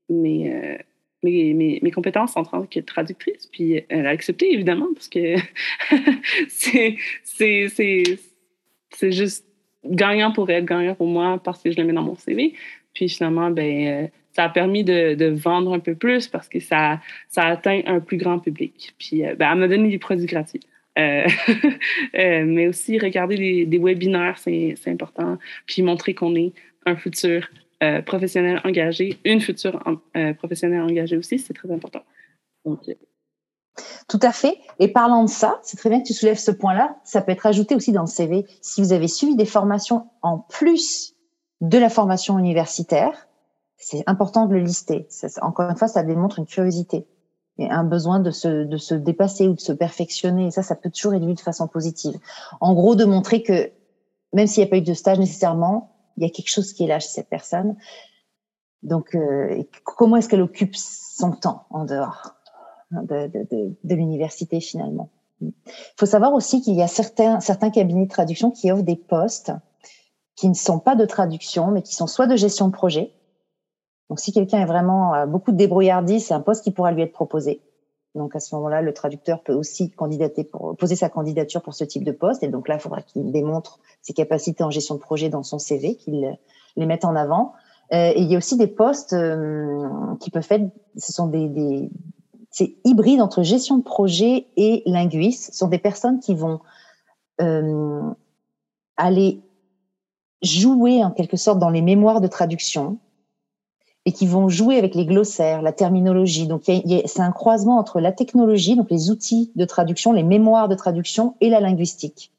mes, 0.09 0.51
euh, 0.51 0.77
mes, 1.23 1.53
mes, 1.53 1.79
mes, 1.81 1.91
compétences 1.91 2.35
en 2.35 2.43
tant 2.43 2.65
que 2.65 2.79
traductrice, 2.79 3.47
puis 3.51 3.83
elle 3.89 4.07
a 4.07 4.09
accepté 4.09 4.51
évidemment 4.51 4.87
parce 4.93 5.07
que 5.07 5.35
c'est 6.47 6.97
juste 9.11 9.45
gagnant 9.85 10.31
pour 10.31 10.49
elle, 10.49 10.65
gagnant 10.65 10.95
pour 10.95 11.07
moi 11.07 11.39
parce 11.43 11.61
que 11.61 11.71
je 11.71 11.77
le 11.77 11.83
mets 11.83 11.93
dans 11.93 12.03
mon 12.03 12.15
CV. 12.15 12.53
Puis 12.93 13.09
finalement, 13.09 13.51
ben, 13.51 14.09
ça 14.33 14.45
a 14.45 14.49
permis 14.49 14.83
de, 14.83 15.13
de, 15.13 15.27
vendre 15.27 15.73
un 15.73 15.79
peu 15.79 15.93
plus 15.93 16.27
parce 16.27 16.49
que 16.49 16.59
ça, 16.59 16.99
ça 17.29 17.45
atteint 17.45 17.81
un 17.85 17.99
plus 17.99 18.17
grand 18.17 18.39
public. 18.39 18.95
Puis 18.97 19.21
ben, 19.37 19.51
elle 19.51 19.59
m'a 19.59 19.67
donné 19.67 19.89
des 19.89 19.99
produits 19.99 20.25
gratuits. 20.25 20.61
Euh, 20.97 21.27
euh, 22.15 22.43
mais 22.45 22.67
aussi 22.67 22.97
regarder 22.97 23.65
des, 23.65 23.77
webinaires, 23.77 24.37
c'est 24.37 24.75
important. 24.87 25.37
Puis 25.65 25.81
montrer 25.81 26.13
qu'on 26.13 26.35
est 26.35 26.53
un 26.85 26.95
futur 26.95 27.47
euh, 27.83 28.01
professionnel 28.01 28.61
engagé, 28.63 29.19
une 29.23 29.41
future 29.41 29.79
professionnelle 30.39 30.81
engagée 30.81 31.17
aussi, 31.17 31.39
c'est 31.39 31.53
très 31.53 31.71
important. 31.71 32.01
Tout 32.65 34.19
à 34.21 34.31
fait. 34.31 34.57
Et 34.79 34.87
parlant 34.87 35.23
de 35.23 35.29
ça, 35.29 35.59
c'est 35.61 35.77
très 35.77 35.89
bien 35.89 36.01
que 36.01 36.07
tu 36.07 36.13
soulèves 36.13 36.39
ce 36.39 36.51
point-là. 36.51 36.97
Ça 37.03 37.21
peut 37.21 37.31
être 37.31 37.45
ajouté 37.45 37.75
aussi 37.75 37.91
dans 37.91 38.01
le 38.01 38.07
CV. 38.07 38.45
Si 38.61 38.81
vous 38.81 38.93
avez 38.93 39.07
suivi 39.07 39.35
des 39.35 39.45
formations 39.45 40.07
en 40.21 40.39
plus 40.39 41.13
de 41.61 41.77
la 41.77 41.89
formation 41.89 42.39
universitaire, 42.39 43.27
c'est 43.77 44.03
important 44.07 44.47
de 44.47 44.55
le 44.55 44.61
lister. 44.61 45.07
Encore 45.41 45.69
une 45.69 45.77
fois, 45.77 45.87
ça 45.87 46.01
démontre 46.01 46.39
une 46.39 46.47
curiosité 46.47 47.05
un 47.59 47.83
besoin 47.83 48.19
de 48.19 48.31
se, 48.31 48.65
de 48.65 48.77
se 48.77 48.93
dépasser 48.93 49.47
ou 49.47 49.53
de 49.53 49.59
se 49.59 49.71
perfectionner. 49.71 50.47
Et 50.47 50.51
ça, 50.51 50.63
ça 50.63 50.75
peut 50.75 50.89
toujours 50.89 51.13
être 51.13 51.25
vu 51.25 51.33
de 51.33 51.39
façon 51.39 51.67
positive. 51.67 52.17
En 52.61 52.73
gros, 52.73 52.95
de 52.95 53.05
montrer 53.05 53.43
que 53.43 53.71
même 54.33 54.47
s'il 54.47 54.63
n'y 54.63 54.67
a 54.67 54.69
pas 54.69 54.77
eu 54.77 54.81
de 54.81 54.93
stage 54.93 55.19
nécessairement, 55.19 55.95
il 56.17 56.23
y 56.23 56.25
a 56.25 56.29
quelque 56.29 56.49
chose 56.49 56.73
qui 56.73 56.83
est 56.83 56.87
là 56.87 56.99
chez 56.99 57.09
cette 57.09 57.29
personne. 57.29 57.75
Donc, 58.83 59.15
euh, 59.15 59.63
comment 59.83 60.17
est-ce 60.17 60.29
qu'elle 60.29 60.41
occupe 60.41 60.75
son 60.75 61.31
temps 61.31 61.65
en 61.69 61.85
dehors 61.85 62.35
de, 62.91 63.27
de, 63.27 63.47
de, 63.49 63.75
de 63.83 63.95
l'université 63.95 64.59
finalement? 64.59 65.09
Il 65.41 65.53
faut 65.97 66.05
savoir 66.05 66.33
aussi 66.33 66.61
qu'il 66.61 66.75
y 66.75 66.81
a 66.81 66.87
certains, 66.87 67.39
certains 67.39 67.69
cabinets 67.69 68.05
de 68.05 68.11
traduction 68.11 68.51
qui 68.51 68.71
offrent 68.71 68.83
des 68.83 68.95
postes 68.95 69.51
qui 70.35 70.49
ne 70.49 70.53
sont 70.53 70.79
pas 70.79 70.95
de 70.95 71.05
traduction, 71.05 71.71
mais 71.71 71.81
qui 71.81 71.95
sont 71.95 72.07
soit 72.07 72.27
de 72.27 72.35
gestion 72.35 72.67
de 72.67 72.73
projet, 72.73 73.13
donc, 74.09 74.19
si 74.19 74.31
quelqu'un 74.31 74.59
est 74.61 74.65
vraiment 74.65 75.13
euh, 75.13 75.25
beaucoup 75.25 75.51
de 75.51 75.57
débrouillardise, 75.57 76.25
c'est 76.25 76.33
un 76.33 76.41
poste 76.41 76.63
qui 76.63 76.71
pourra 76.71 76.91
lui 76.91 77.01
être 77.01 77.11
proposé. 77.11 77.61
Donc, 78.15 78.35
à 78.35 78.39
ce 78.39 78.55
moment-là, 78.55 78.81
le 78.81 78.93
traducteur 78.93 79.43
peut 79.43 79.53
aussi 79.53 79.91
candidater 79.91 80.43
pour 80.43 80.75
poser 80.77 80.95
sa 80.95 81.09
candidature 81.09 81.61
pour 81.61 81.73
ce 81.73 81.83
type 81.83 82.03
de 82.03 82.11
poste. 82.11 82.41
Et 82.41 82.47
donc 82.47 82.67
là, 82.67 82.75
il 82.75 82.79
faudra 82.79 83.01
qu'il 83.01 83.31
démontre 83.31 83.79
ses 84.01 84.13
capacités 84.13 84.63
en 84.63 84.71
gestion 84.71 84.95
de 84.95 84.99
projet 84.99 85.29
dans 85.29 85.43
son 85.43 85.59
CV, 85.59 85.95
qu'il 85.95 86.37
les 86.75 86.85
mette 86.85 87.05
en 87.05 87.15
avant. 87.15 87.53
Euh, 87.93 88.11
et 88.15 88.21
il 88.21 88.31
y 88.31 88.35
a 88.35 88.37
aussi 88.37 88.57
des 88.57 88.67
postes 88.67 89.13
euh, 89.13 89.87
qui 90.19 90.31
peuvent 90.31 90.47
être, 90.49 90.69
ce 90.97 91.13
sont 91.13 91.27
des, 91.27 91.47
des 91.47 91.89
c'est 92.49 92.75
hybride 92.85 93.21
entre 93.21 93.43
gestion 93.43 93.77
de 93.77 93.83
projet 93.83 94.47
et 94.57 94.81
linguiste. 94.85 95.53
Ce 95.53 95.57
sont 95.59 95.67
des 95.67 95.77
personnes 95.77 96.19
qui 96.19 96.33
vont 96.33 96.59
euh, 97.41 98.01
aller 98.95 99.41
jouer 100.41 101.03
en 101.03 101.11
quelque 101.11 101.37
sorte 101.37 101.59
dans 101.59 101.69
les 101.69 101.81
mémoires 101.81 102.19
de 102.19 102.27
traduction, 102.27 102.97
et 104.07 104.13
qui 104.13 104.25
vont 104.25 104.47
jouer 104.47 104.77
avec 104.77 104.95
les 104.95 105.05
glossaires, 105.05 105.61
la 105.61 105.73
terminologie. 105.73 106.47
Donc, 106.47 106.61
c'est 106.63 107.19
un 107.19 107.31
croisement 107.33 107.77
entre 107.77 107.99
la 107.99 108.13
technologie, 108.13 108.77
donc 108.77 108.89
les 108.89 109.11
outils 109.11 109.51
de 109.57 109.65
traduction, 109.65 110.13
les 110.13 110.23
mémoires 110.23 110.69
de 110.69 110.75
traduction 110.75 111.35
et 111.41 111.49
la 111.49 111.59
linguistique. 111.59 112.31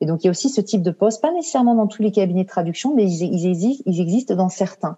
Et 0.00 0.06
donc, 0.06 0.24
il 0.24 0.24
y 0.24 0.28
a 0.28 0.30
aussi 0.30 0.48
ce 0.48 0.62
type 0.62 0.80
de 0.80 0.90
poste, 0.90 1.20
pas 1.20 1.30
nécessairement 1.30 1.74
dans 1.74 1.86
tous 1.86 2.00
les 2.00 2.12
cabinets 2.12 2.44
de 2.44 2.48
traduction, 2.48 2.94
mais 2.94 3.04
ils, 3.04 3.46
existent, 3.46 3.82
ils 3.84 4.00
existent 4.00 4.34
dans 4.34 4.48
certains. 4.48 4.96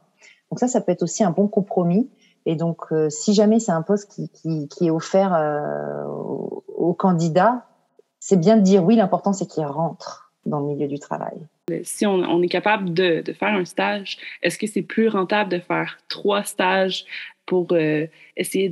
Donc 0.52 0.60
ça, 0.60 0.68
ça 0.68 0.80
peut 0.80 0.92
être 0.92 1.02
aussi 1.02 1.24
un 1.24 1.32
bon 1.32 1.48
compromis. 1.48 2.08
Et 2.46 2.54
donc, 2.54 2.92
euh, 2.92 3.10
si 3.10 3.34
jamais 3.34 3.58
c'est 3.58 3.72
un 3.72 3.82
poste 3.82 4.08
qui, 4.12 4.28
qui, 4.28 4.68
qui 4.68 4.86
est 4.86 4.90
offert 4.92 5.34
euh, 5.34 6.04
aux, 6.06 6.62
aux 6.76 6.94
candidats, 6.94 7.64
c'est 8.20 8.36
bien 8.36 8.56
de 8.56 8.62
dire 8.62 8.84
oui, 8.84 8.94
l'important 8.94 9.32
c'est 9.32 9.46
qu'il 9.46 9.66
rentre 9.66 10.23
dans 10.46 10.60
le 10.60 10.66
milieu 10.66 10.88
du 10.88 10.98
travail. 10.98 11.36
Si 11.82 12.06
on, 12.06 12.14
on 12.14 12.42
est 12.42 12.48
capable 12.48 12.92
de, 12.92 13.22
de, 13.22 13.32
faire 13.32 13.54
un 13.54 13.64
stage, 13.64 14.18
est-ce 14.42 14.58
que 14.58 14.66
c'est 14.66 14.82
plus 14.82 15.08
rentable 15.08 15.50
de 15.50 15.58
faire 15.58 15.98
trois 16.08 16.44
stages 16.44 17.04
pour 17.46 17.68
euh, 17.72 18.06
essayer 18.36 18.68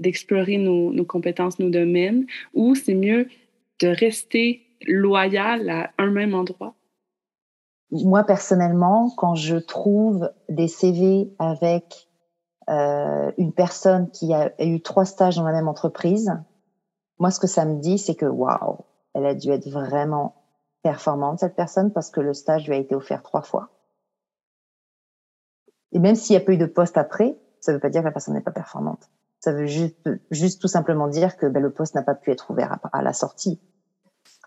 d'explorer 0.00 0.56
nos, 0.56 0.92
nos, 0.92 1.04
compétences, 1.04 1.58
nos 1.58 1.70
domaines, 1.70 2.26
ou 2.52 2.74
c'est 2.74 2.94
mieux 2.94 3.28
de 3.80 3.88
rester 3.88 4.62
loyal 4.86 5.68
à 5.68 5.90
un 5.98 6.10
même 6.10 6.34
endroit? 6.34 6.74
Moi, 7.90 8.24
personnellement, 8.24 9.10
quand 9.16 9.34
je 9.34 9.56
trouve 9.56 10.30
des 10.48 10.68
CV 10.68 11.30
avec 11.38 12.08
euh, 12.70 13.30
une 13.38 13.52
personne 13.52 14.10
qui 14.10 14.32
a, 14.32 14.52
eu 14.64 14.80
trois 14.80 15.04
stages 15.04 15.36
dans 15.36 15.44
la 15.44 15.52
même 15.52 15.68
entreprise, 15.68 16.32
moi, 17.18 17.30
ce 17.30 17.38
que 17.38 17.46
ça 17.46 17.64
me 17.64 17.80
dit, 17.80 17.98
c'est 17.98 18.14
que 18.14 18.26
waouh, 18.26 18.78
elle 19.14 19.26
a 19.26 19.34
dû 19.34 19.50
être 19.50 19.68
vraiment 19.68 20.34
performante, 20.84 21.40
cette 21.40 21.56
personne, 21.56 21.90
parce 21.90 22.10
que 22.10 22.20
le 22.20 22.34
stage 22.34 22.68
lui 22.68 22.74
a 22.74 22.78
été 22.78 22.94
offert 22.94 23.22
trois 23.22 23.40
fois. 23.40 23.70
Et 25.92 25.98
même 25.98 26.14
s'il 26.14 26.36
n'y 26.36 26.42
a 26.42 26.44
pas 26.44 26.52
eu 26.52 26.58
de 26.58 26.66
poste 26.66 26.98
après, 26.98 27.38
ça 27.60 27.72
ne 27.72 27.76
veut 27.76 27.80
pas 27.80 27.88
dire 27.88 28.02
que 28.02 28.06
la 28.06 28.12
personne 28.12 28.34
n'est 28.34 28.42
pas 28.42 28.50
performante. 28.50 29.08
Ça 29.40 29.52
veut 29.52 29.66
juste, 29.66 30.60
tout 30.60 30.68
simplement 30.68 31.08
dire 31.08 31.38
que 31.38 31.46
ben, 31.46 31.62
le 31.62 31.70
poste 31.70 31.94
n'a 31.94 32.02
pas 32.02 32.14
pu 32.14 32.30
être 32.30 32.50
ouvert 32.50 32.78
à, 32.92 33.02
la 33.02 33.14
sortie. 33.14 33.60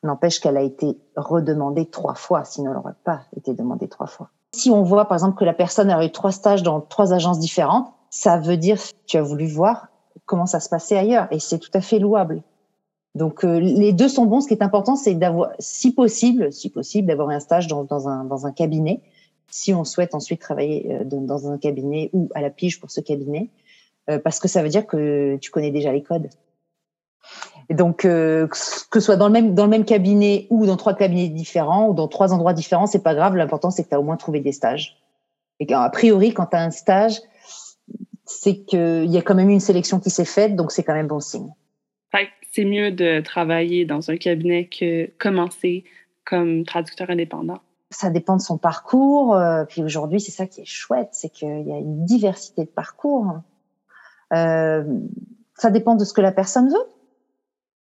N'empêche 0.04 0.40
qu'elle 0.40 0.58
a 0.58 0.62
été 0.62 1.00
redemandée 1.16 1.90
trois 1.90 2.14
fois, 2.14 2.44
sinon 2.44 2.70
elle 2.70 2.78
n'aurait 2.78 2.94
pas 3.04 3.22
été 3.36 3.56
demandée 3.56 3.88
trois 3.88 4.08
fois. 4.08 4.30
Si 4.54 4.70
on 4.70 4.84
voit 4.84 5.06
par 5.06 5.16
exemple 5.16 5.40
que 5.40 5.46
la 5.46 5.54
personne 5.54 5.90
a 5.90 6.06
eu 6.06 6.12
trois 6.12 6.32
stages 6.32 6.62
dans 6.62 6.82
trois 6.82 7.14
agences 7.14 7.40
différentes, 7.40 7.92
ça 8.12 8.38
veut 8.38 8.58
dire 8.58 8.78
que 8.78 8.94
tu 9.08 9.18
as 9.18 9.24
voulu 9.24 9.48
voir 9.48 9.88
comment 10.26 10.46
ça 10.46 10.60
se 10.60 10.70
passait 10.70 10.98
ailleurs 10.98 11.28
et 11.32 11.40
c'est 11.40 11.60
tout 11.60 11.72
à 11.74 11.82
fait 11.82 11.98
louable. 11.98 12.44
Donc 13.16 13.44
euh, 13.44 13.60
les 13.60 13.94
deux 13.94 14.10
sont 14.10 14.26
bons. 14.26 14.42
Ce 14.42 14.48
qui 14.48 14.54
est 14.54 14.64
important, 14.64 14.96
c'est 14.96 15.16
d'avoir, 15.16 15.52
si 15.60 15.94
possible, 15.94 16.54
si 16.54 16.70
possible, 16.70 17.08
d'avoir 17.08 17.30
un 17.30 17.40
stage 17.40 17.68
dans, 17.68 17.84
dans, 17.84 18.08
un, 18.08 18.24
dans 18.24 18.46
un 18.46 18.52
cabinet. 18.52 19.02
Si 19.50 19.74
on 19.74 19.84
souhaite 19.86 20.14
ensuite 20.14 20.42
travailler 20.42 20.88
euh, 20.92 21.04
dans, 21.04 21.50
un 21.50 21.58
cabinet 21.58 22.10
ou 22.14 22.30
à 22.36 22.42
la 22.42 22.50
pige 22.50 22.80
pour 22.80 22.92
ce 22.92 23.02
cabinet, 23.02 23.50
euh, 24.10 24.20
parce 24.20 24.40
que 24.40 24.48
ça 24.48 24.62
veut 24.62 24.70
dire 24.70 24.86
que 24.86 25.38
tu 25.38 25.52
connais 25.52 25.72
déjà 25.72 25.92
les 25.92 26.04
codes. 26.04 26.30
Donc 27.70 28.04
que 28.04 28.48
ce 28.54 29.00
soit 29.02 29.18
dans 29.18 29.28
le 29.28 29.34
même 29.34 29.54
dans 29.54 29.66
le 29.66 29.70
même 29.70 29.84
cabinet 29.84 30.48
ou 30.50 30.66
dans 30.66 30.78
trois 30.78 30.94
cabinets 30.94 31.28
différents 31.28 31.90
ou 31.90 31.94
dans 31.94 32.08
trois 32.08 32.32
endroits 32.32 32.54
différents, 32.54 32.88
c'est 32.88 33.04
pas 33.04 33.14
grave. 33.14 33.36
L'important 33.36 33.72
c'est 33.72 33.84
que 33.84 33.90
tu 33.90 33.96
as 33.96 34.00
au 34.00 34.04
moins 34.04 34.16
trouvé 34.16 34.40
des 34.40 34.54
stages. 34.54 34.96
Et 35.60 35.74
a 35.74 35.90
priori, 35.90 36.34
quand 36.34 36.46
tu 36.46 36.56
as 36.56 36.62
un 36.62 36.72
stage, 36.72 37.20
c'est 38.24 38.60
qu'il 38.60 39.12
y 39.12 39.18
a 39.18 39.22
quand 39.22 39.36
même 39.36 39.50
une 39.50 39.60
sélection 39.60 40.00
qui 40.00 40.10
s'est 40.10 40.24
faite, 40.24 40.56
donc 40.56 40.72
c'est 40.72 40.84
quand 40.84 40.94
même 40.94 41.08
bon 41.08 41.20
signe 41.20 41.52
c'est 42.58 42.66
mieux 42.66 42.92
de 42.92 43.22
travailler 43.22 43.86
dans 43.86 44.10
un 44.10 44.18
cabinet 44.18 44.66
que 44.66 45.12
commencer 45.20 45.84
comme 46.26 46.66
traducteur 46.66 47.08
indépendant? 47.12 47.60
Ça 47.92 48.10
dépend 48.10 48.36
de 48.36 48.42
son 48.42 48.58
parcours. 48.58 49.36
Euh, 49.36 49.64
puis 49.66 49.84
aujourd'hui, 49.84 50.20
c'est 50.20 50.32
ça 50.32 50.48
qui 50.48 50.62
est 50.62 50.66
chouette, 50.66 51.10
c'est 51.12 51.30
qu'il 51.30 51.68
y 51.68 51.72
a 51.72 51.78
une 51.78 52.04
diversité 52.04 52.64
de 52.64 52.70
parcours. 52.70 53.32
Euh, 54.34 54.84
ça 55.54 55.70
dépend 55.70 55.94
de 55.94 56.04
ce 56.04 56.14
que 56.14 56.22
la 56.22 56.32
personne 56.32 56.70
veut. 56.70 56.88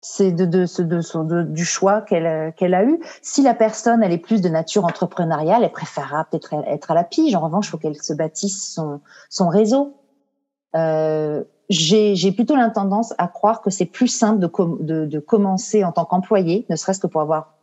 C'est 0.00 0.32
de, 0.32 0.44
de, 0.44 1.42
du 1.44 1.64
choix 1.64 2.02
qu'elle 2.02 2.52
qu'elle 2.54 2.74
a 2.74 2.82
eu. 2.84 2.98
Si 3.22 3.42
la 3.42 3.54
personne, 3.54 4.02
elle 4.02 4.12
est 4.12 4.18
plus 4.18 4.40
de 4.40 4.48
nature 4.48 4.84
entrepreneuriale, 4.84 5.62
elle 5.62 5.70
préférera 5.70 6.24
peut-être 6.24 6.52
être 6.66 6.90
à 6.90 6.94
la 6.94 7.04
pige. 7.04 7.36
En 7.36 7.40
revanche, 7.40 7.68
il 7.68 7.70
faut 7.70 7.78
qu'elle 7.78 8.02
se 8.02 8.12
bâtisse 8.12 8.74
son, 8.74 9.00
son 9.30 9.48
réseau. 9.48 9.94
Euh, 10.74 11.44
j'ai 11.68 12.32
plutôt 12.32 12.56
l'intendance 12.56 13.14
à 13.18 13.28
croire 13.28 13.62
que 13.62 13.70
c'est 13.70 13.86
plus 13.86 14.08
simple 14.08 14.40
de, 14.40 15.18
commencer 15.18 15.84
en 15.84 15.92
tant 15.92 16.04
qu'employé, 16.04 16.66
ne 16.68 16.76
serait-ce 16.76 17.00
que 17.00 17.06
pour 17.06 17.20
avoir 17.20 17.54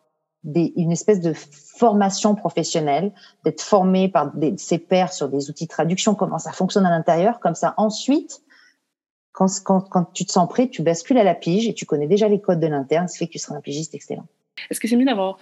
une 0.44 0.92
espèce 0.92 1.22
de 1.22 1.34
formation 1.34 2.34
professionnelle, 2.34 3.12
d'être 3.46 3.62
formé 3.62 4.10
par 4.10 4.32
ses 4.58 4.80
pairs 4.80 5.14
sur 5.14 5.30
des 5.30 5.50
outils 5.50 5.66
de 5.66 5.70
traduction, 5.70 6.16
comment 6.16 6.40
ça 6.40 6.52
fonctionne 6.52 6.86
à 6.86 6.90
l'intérieur, 6.90 7.40
comme 7.40 7.56
ça 7.56 7.76
ensuite, 7.78 8.42
quand, 9.34 10.12
tu 10.14 10.26
te 10.26 10.32
sens 10.32 10.50
prêt, 10.50 10.68
tu 10.68 10.82
bascules 10.82 11.18
à 11.18 11.24
la 11.24 11.36
pige 11.36 11.68
et 11.68 11.74
tu 11.74 11.86
connais 11.86 12.08
déjà 12.08 12.28
les 12.28 12.42
codes 12.42 12.60
de 12.60 12.68
l'interne, 12.68 13.08
ce 13.08 13.14
qui 13.14 13.20
fait 13.20 13.28
que 13.28 13.32
tu 13.34 13.40
seras 13.40 13.56
un 13.56 13.62
pigiste 13.62 13.96
excellent. 13.96 14.26
Est-ce 14.70 14.80
que 14.80 14.88
c'est 14.88 14.96
mieux 14.96 15.06
d'avoir 15.06 15.38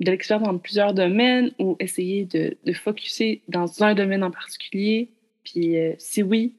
de 0.00 0.10
l'expérience 0.10 0.46
dans 0.46 0.58
plusieurs 0.58 0.92
domaines 0.92 1.52
ou 1.58 1.76
essayer 1.78 2.24
de, 2.24 2.56
de 2.64 2.72
focuser 2.72 3.42
dans 3.48 3.82
un 3.82 3.94
domaine 3.94 4.24
en 4.24 4.30
particulier? 4.30 5.10
Puis 5.44 5.78
euh, 5.78 5.94
si 5.98 6.22
oui, 6.22 6.56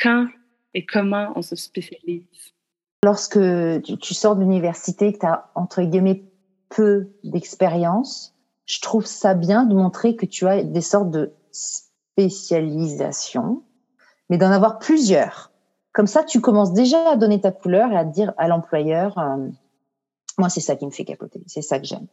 quand 0.00 0.26
et 0.74 0.84
comment 0.84 1.32
on 1.36 1.42
se 1.42 1.56
spécialise? 1.56 2.26
Lorsque 3.04 3.38
tu, 3.82 4.14
sors 4.14 4.36
de 4.36 4.40
l'université, 4.40 5.12
que 5.12 5.18
tu 5.18 5.26
as, 5.26 5.50
entre 5.54 5.82
guillemets, 5.82 6.24
peu 6.70 7.10
d'expérience, 7.22 8.34
je 8.66 8.80
trouve 8.80 9.06
ça 9.06 9.34
bien 9.34 9.64
de 9.64 9.74
montrer 9.74 10.16
que 10.16 10.26
tu 10.26 10.46
as 10.46 10.62
des 10.62 10.80
sortes 10.80 11.10
de 11.10 11.32
spécialisation, 11.52 13.62
mais 14.30 14.38
d'en 14.38 14.50
avoir 14.50 14.78
plusieurs. 14.78 15.52
Comme 15.92 16.06
ça, 16.06 16.24
tu 16.24 16.40
commences 16.40 16.72
déjà 16.72 17.10
à 17.10 17.16
donner 17.16 17.40
ta 17.40 17.52
couleur 17.52 17.92
et 17.92 17.96
à 17.96 18.04
dire 18.04 18.32
à 18.38 18.48
l'employeur, 18.48 19.18
euh, 19.18 19.48
moi, 20.38 20.48
c'est 20.48 20.60
ça 20.60 20.74
qui 20.74 20.86
me 20.86 20.90
fait 20.90 21.04
capoter, 21.04 21.42
c'est 21.46 21.62
ça 21.62 21.78
que 21.78 21.84
j'aime. 21.84 22.06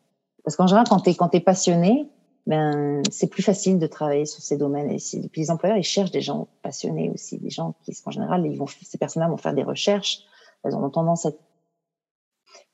Parce 0.43 0.55
qu'en 0.55 0.67
général, 0.67 0.87
quand 0.89 0.99
tu 0.99 1.37
es 1.37 1.39
passionné, 1.39 2.09
ben, 2.47 3.01
c'est 3.11 3.27
plus 3.27 3.43
facile 3.43 3.79
de 3.79 3.87
travailler 3.87 4.25
sur 4.25 4.41
ces 4.41 4.57
domaines. 4.57 4.89
Et 4.89 5.27
puis 5.31 5.41
les 5.41 5.51
employeurs, 5.51 5.77
ils 5.77 5.83
cherchent 5.83 6.11
des 6.11 6.21
gens 6.21 6.47
passionnés 6.61 7.09
aussi, 7.09 7.37
des 7.37 7.49
gens 7.49 7.75
qui, 7.83 7.95
en 8.05 8.11
général, 8.11 8.45
ils 8.45 8.57
vont, 8.57 8.67
ces 8.67 8.97
personnes-là 8.97 9.29
vont 9.29 9.37
faire 9.37 9.53
des 9.53 9.63
recherches. 9.63 10.19
Elles 10.63 10.75
ont 10.75 10.89
tendance 10.89 11.25
à 11.25 11.29
être 11.29 11.39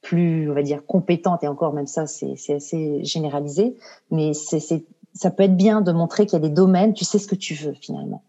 plus, 0.02 0.50
on 0.50 0.54
va 0.54 0.62
dire, 0.62 0.86
compétentes. 0.86 1.44
Et 1.44 1.48
encore, 1.48 1.74
même 1.74 1.88
ça, 1.88 2.08
c'est 2.08 2.54
assez 2.54 3.04
généralisé. 3.04 3.76
Mais 4.10 4.34
c'est 4.34 4.60
ça 5.14 5.32
peut 5.32 5.44
être 5.44 5.58
bien 5.58 5.82
de 5.82 5.92
montrer 5.92 6.26
qu'il 6.26 6.34
y 6.34 6.36
a 6.44 6.48
des 6.48 6.54
domaines, 6.54 6.94
tu 6.94 7.04
sais 7.04 7.18
ce 7.18 7.28
que 7.28 7.36
tu 7.36 7.56
veux 7.56 7.74
finalement. 7.74 8.24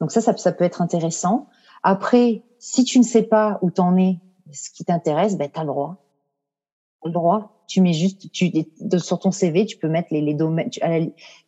Donc 0.00 0.10
ça, 0.10 0.20
ça, 0.20 0.52
peut 0.52 0.64
être 0.64 0.82
intéressant. 0.82 1.46
Après, 1.82 2.42
si 2.58 2.84
tu 2.84 2.98
ne 2.98 3.04
sais 3.04 3.22
pas 3.22 3.58
où 3.62 3.70
t'en 3.70 3.96
es, 3.96 4.18
ce 4.52 4.70
qui 4.70 4.84
t'intéresse, 4.84 5.36
ben, 5.36 5.48
tu 5.50 5.58
as 5.58 5.62
le 5.62 5.68
droit. 5.68 5.96
le 7.04 7.12
droit 7.12 7.55
tu 7.66 7.80
mets 7.80 7.92
juste, 7.92 8.30
tu, 8.30 8.52
sur 8.98 9.18
ton 9.18 9.30
CV, 9.30 9.66
tu 9.66 9.76
peux 9.76 9.88
mettre 9.88 10.08
les, 10.12 10.20
les 10.20 10.34
domaines. 10.34 10.70
Tu, 10.70 10.80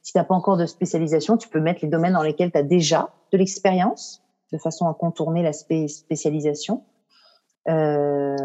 si 0.03 0.13
tu 0.13 0.19
n'as 0.19 0.25
pas 0.25 0.35
encore 0.35 0.57
de 0.57 0.67
spécialisation, 0.67 1.37
tu 1.37 1.49
peux 1.49 1.61
mettre 1.61 1.81
les 1.83 1.89
domaines 1.89 2.15
dans 2.15 2.23
lesquels 2.23 2.51
tu 2.51 2.59
as 2.59 2.63
déjà 2.63 3.11
de 3.33 3.39
l'expérience, 3.39 4.23
de 4.53 4.59
façon 4.59 4.87
à 4.89 4.95
contourner 4.95 5.43
l'aspect 5.43 5.89
spécialisation. 5.89 6.85
Euh, 7.69 8.37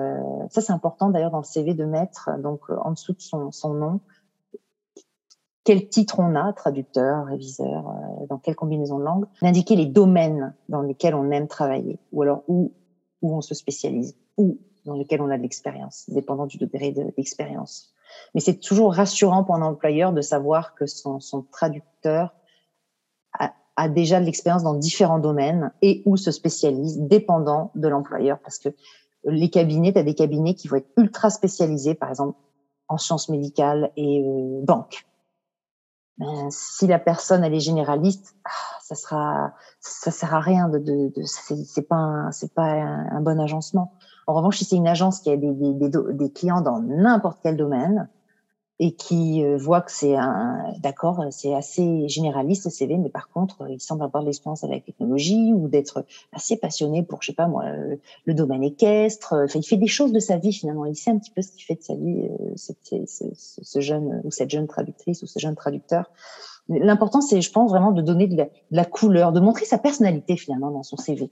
ça, 0.50 0.62
c'est 0.62 0.74
important 0.74 1.10
d'ailleurs 1.10 1.32
dans 1.32 1.40
le 1.40 1.44
CV 1.44 1.74
de 1.74 1.86
mettre, 1.86 2.30
donc 2.40 2.70
en 2.70 2.92
dessous 2.92 3.14
de 3.14 3.22
son, 3.22 3.74
nom, 3.74 4.02
quel 5.64 5.88
titre 5.88 6.20
on 6.20 6.36
a, 6.36 6.52
traducteur, 6.54 7.26
réviseur, 7.26 7.88
euh, 7.88 8.26
dans 8.28 8.38
quelle 8.38 8.56
combinaison 8.56 9.00
de 9.00 9.04
langues, 9.04 9.26
d'indiquer 9.42 9.76
les 9.76 9.86
domaines 9.86 10.54
dans 10.68 10.82
lesquels 10.82 11.16
on 11.16 11.32
aime 11.32 11.48
travailler, 11.48 12.00
ou 12.12 12.22
alors 12.22 12.44
où, 12.48 12.74
où 13.22 13.36
on 13.36 13.42
se 13.42 13.56
spécialise, 13.56 14.18
où 14.38 14.58
dans 14.86 14.96
lesquels 14.96 15.22
on 15.22 15.30
a 15.30 15.38
de 15.38 15.42
l'expérience, 15.42 16.10
dépendant 16.10 16.46
du 16.46 16.58
degré 16.58 16.92
d'expérience. 16.92 17.94
Mais 18.34 18.42
c'est 18.42 18.60
toujours 18.60 18.94
rassurant 18.94 19.44
pour 19.44 19.56
un 19.56 19.62
employeur 19.62 20.14
de 20.14 20.22
savoir 20.22 20.76
que 20.76 20.86
son, 20.86 21.20
son 21.20 21.44
traducteur 21.44 22.34
a, 23.76 23.90
déjà 23.90 24.20
de 24.20 24.26
l'expérience 24.26 24.62
dans 24.62 24.76
différents 24.76 25.18
domaines 25.18 25.72
et 25.82 26.04
où 26.06 26.16
se 26.16 26.30
spécialise, 26.30 27.00
dépendant 27.00 27.72
de 27.74 27.88
l'employeur. 27.88 28.38
Parce 28.40 28.60
que 28.60 28.70
les 29.26 29.50
cabinets, 29.50 29.94
tu 29.94 29.98
as 29.98 30.04
des 30.04 30.14
cabinets 30.14 30.54
qui 30.54 30.68
vont 30.68 30.76
être 30.76 30.92
ultra 30.96 31.32
spécialisés, 31.32 31.96
par 31.96 32.10
exemple 32.10 32.38
en 32.88 32.98
sciences 32.98 33.30
médicales 33.30 33.92
et 33.98 34.22
euh, 34.22 34.60
banque. 34.64 35.08
Ben, 36.18 36.50
si 36.52 36.86
la 36.86 37.00
personne 37.00 37.44
elle 37.44 37.56
est 37.56 37.60
généraliste, 37.60 38.36
ah, 38.46 38.73
ça 38.84 38.96
sera, 38.96 39.54
ça 39.80 40.12
sert 40.12 40.36
à 40.36 40.42
rien 40.42 40.68
de, 40.68 40.78
de, 40.78 41.12
c'est 41.24 41.88
pas, 41.88 42.30
un, 42.58 43.22
bon 43.22 43.40
agencement. 43.40 43.94
En 44.28 44.34
revanche, 44.34 44.58
si 44.58 44.66
c'est 44.66 44.76
une 44.76 44.88
agence 44.88 45.22
qui 45.22 45.32
a 45.32 45.38
des, 45.38 46.32
clients 46.34 46.62
dans 46.62 46.82
n'importe 46.82 47.40
quel 47.42 47.56
domaine 47.56 48.10
et 48.80 48.94
qui 48.94 49.46
euh, 49.46 49.56
voit 49.56 49.82
que 49.82 49.92
c'est 49.92 50.18
un, 50.18 50.74
d'accord, 50.80 51.24
c'est 51.30 51.54
assez 51.54 52.10
généraliste 52.10 52.66
le 52.66 52.72
CV, 52.72 52.98
mais 52.98 53.10
par 53.10 53.30
contre, 53.30 53.68
il 53.70 53.80
semble 53.80 54.04
avoir 54.04 54.24
de 54.24 54.28
l'expérience 54.28 54.64
avec 54.64 54.80
la 54.80 54.94
technologie 54.94 55.54
ou 55.54 55.70
d'être 55.70 56.06
assez 56.34 56.58
passionné 56.58 57.04
pour, 57.04 57.22
je 57.22 57.28
sais 57.28 57.36
pas 57.36 57.48
moi, 57.48 57.64
euh, 57.66 57.96
le 58.26 58.34
domaine 58.34 58.64
équestre. 58.64 59.36
Enfin, 59.46 59.60
il 59.60 59.66
fait 59.66 59.78
des 59.78 59.88
choses 59.88 60.12
de 60.12 60.20
sa 60.20 60.38
vie 60.38 60.52
finalement. 60.52 60.86
Il 60.86 60.96
sait 60.96 61.12
un 61.12 61.20
petit 61.20 61.32
peu 61.32 61.42
ce 61.42 61.52
qu'il 61.52 61.64
fait 61.64 61.76
de 61.76 61.84
sa 61.84 61.96
vie, 61.96 62.28
euh, 62.28 62.56
ce 62.58 63.80
jeune 63.80 64.22
ou 64.26 64.32
cette 64.32 64.50
jeune 64.50 64.68
traductrice 64.68 65.24
ou 65.24 65.28
ce 65.28 65.40
jeune 65.40 65.56
traducteur. 65.56 66.10
L'important, 66.70 67.22
c'est, 67.22 67.42
je 67.42 67.52
pense, 67.52 67.72
vraiment 67.72 67.92
de 67.92 68.02
donner 68.02 68.28
de 68.28 68.50
la, 68.72 68.86
couleur, 68.86 69.32
de 69.32 69.40
montrer 69.40 69.66
sa 69.66 69.78
personnalité 69.78 70.38
finalement 70.38 70.72
dans 70.72 70.84
son 70.84 70.98
CV. 70.98 71.30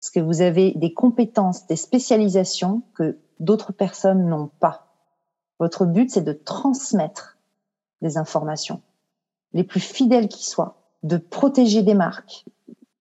Parce 0.00 0.10
que 0.10 0.20
vous 0.20 0.42
avez 0.42 0.72
des 0.72 0.92
compétences, 0.92 1.66
des 1.66 1.76
spécialisations 1.76 2.82
que 2.94 3.18
d'autres 3.38 3.72
personnes 3.72 4.28
n'ont 4.28 4.50
pas. 4.60 4.86
Votre 5.60 5.86
but, 5.86 6.10
c'est 6.10 6.22
de 6.22 6.32
transmettre 6.32 7.38
des 8.02 8.16
informations, 8.16 8.80
les 9.52 9.64
plus 9.64 9.80
fidèles 9.80 10.28
qui 10.28 10.44
soient, 10.44 10.76
de 11.02 11.16
protéger 11.16 11.82
des 11.82 11.94
marques, 11.94 12.44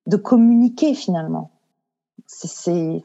de 0.06 0.18
communiquer 0.18 0.94
finalement. 0.94 1.52
C'est 2.28 3.02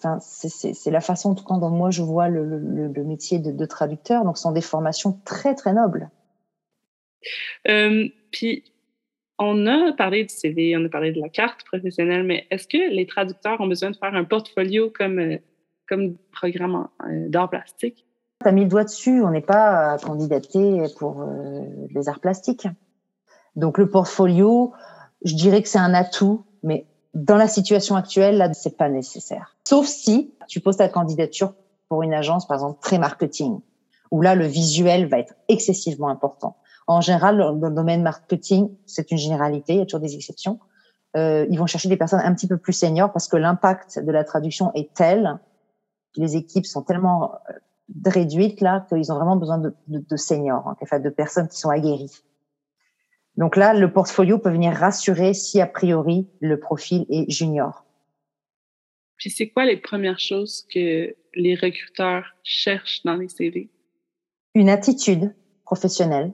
la 0.87 1.01
façon, 1.01 1.31
en 1.31 1.35
tout 1.35 1.45
cas, 1.45 1.57
dont 1.57 1.71
moi 1.71 1.91
je 1.91 2.03
vois 2.03 2.29
le, 2.29 2.45
le, 2.45 2.89
le 2.89 3.05
métier 3.05 3.39
de, 3.39 3.53
de 3.53 3.65
traducteur. 3.67 4.25
Donc, 4.25 4.37
ce 4.37 4.43
sont 4.43 4.53
des 4.53 4.61
formations 4.63 5.19
très, 5.25 5.55
très 5.55 5.73
nobles. 5.73 6.11
Euh, 7.69 8.09
puis, 8.31 8.65
on 9.39 9.67
a 9.67 9.93
parlé 9.93 10.25
du 10.25 10.35
CV, 10.35 10.77
on 10.77 10.85
a 10.85 10.89
parlé 10.89 11.13
de 11.13 11.21
la 11.21 11.29
carte 11.29 11.65
professionnelle, 11.65 12.23
mais 12.23 12.47
est-ce 12.51 12.67
que 12.69 12.93
les 12.95 13.07
traducteurs 13.07 13.61
ont 13.61 13.67
besoin 13.67 13.91
de 13.91 13.97
faire 13.97 14.15
un 14.15 14.25
portfolio 14.25 14.91
comme, 14.91 15.19
euh, 15.19 15.39
comme 15.89 16.17
programme 16.33 16.89
euh, 17.05 17.29
d'art 17.29 17.51
plastique? 17.51 18.07
Tu 18.43 18.49
as 18.49 18.53
mis 18.53 18.63
le 18.63 18.69
doigt 18.69 18.85
dessus, 18.85 19.23
on 19.23 19.31
n'est 19.31 19.41
pas 19.41 19.97
candidaté 20.03 20.83
pour 20.99 21.25
les 21.95 22.09
arts 22.09 22.19
plastiques. 22.19 22.67
Donc 23.55 23.79
le 23.79 23.89
portfolio, 23.89 24.73
je 25.25 25.35
dirais 25.37 25.63
que 25.63 25.69
c'est 25.69 25.79
un 25.79 25.95
atout, 25.95 26.45
mais 26.65 26.87
dans 27.15 27.37
la 27.37 27.47
situation 27.47 27.97
actuelle, 27.97 28.39
là, 28.39 28.53
c'est 28.55 28.77
pas 28.77 28.89
nécessaire. 28.89 29.57
Sauf 29.65 29.87
si 29.87 30.35
tu 30.49 30.61
poses 30.61 30.79
ta 30.79 30.89
candidature 30.89 31.55
pour 31.89 32.03
une 32.03 32.15
agence, 32.15 32.47
par 32.47 32.57
exemple, 32.57 32.81
très 32.81 32.99
marketing, 32.99 33.61
où 34.11 34.23
là, 34.23 34.35
le 34.35 34.47
visuel 34.47 35.07
va 35.07 35.19
être 35.19 35.35
excessivement 35.49 36.09
important. 36.09 36.57
En 36.87 37.01
général, 37.01 37.39
dans 37.39 37.69
le 37.69 37.75
domaine 37.75 38.03
marketing, 38.03 38.71
c'est 38.87 39.11
une 39.11 39.19
généralité, 39.19 39.75
il 39.75 39.79
y 39.79 39.83
a 39.83 39.85
toujours 39.85 40.01
des 40.01 40.15
exceptions. 40.15 40.59
Euh, 41.17 41.47
ils 41.51 41.59
vont 41.59 41.67
chercher 41.67 41.89
des 41.89 41.97
personnes 41.97 42.21
un 42.21 42.35
petit 42.35 42.49
peu 42.49 42.57
plus 42.57 42.73
seniors 42.73 43.13
parce 43.13 43.29
que 43.29 43.37
l'impact 43.37 43.99
de 43.99 44.11
la 44.11 44.25
traduction 44.25 44.73
est 44.75 44.95
tel, 44.95 45.39
les 46.17 46.37
équipes 46.37 46.67
sont 46.67 46.83
tellement 46.83 47.35
euh, 47.51 47.53
réduites 48.07 48.61
là 48.61 48.87
qu'ils 48.89 49.13
ont 49.13 49.17
vraiment 49.17 49.37
besoin 49.37 49.59
de, 49.59 49.75
de, 49.89 49.99
de 49.99 50.17
seniors, 50.17 50.67
en 50.81 50.87
fait, 50.87 51.01
de 51.01 51.11
personnes 51.11 51.49
qui 51.49 51.59
sont 51.59 51.71
aguerries. 51.71 52.23
Donc 53.37 53.57
là, 53.57 53.73
le 53.75 53.93
portfolio 53.93 54.39
peut 54.39 54.51
venir 54.51 54.73
rassurer 54.73 55.35
si 55.35 55.61
a 55.61 55.67
priori 55.67 56.29
le 56.41 56.59
profil 56.61 57.07
est 57.09 57.31
junior. 57.31 57.85
Puis 59.17 59.31
c'est 59.31 59.49
quoi 59.49 59.65
les 59.65 59.77
premières 59.77 60.19
choses 60.19 60.67
que 60.73 61.15
les 61.35 61.55
recruteurs 61.55 62.25
cherchent 62.43 63.03
dans 63.05 63.15
les 63.15 63.29
CV? 63.29 63.71
Une 64.55 64.69
attitude 64.69 65.35
professionnelle. 65.65 66.33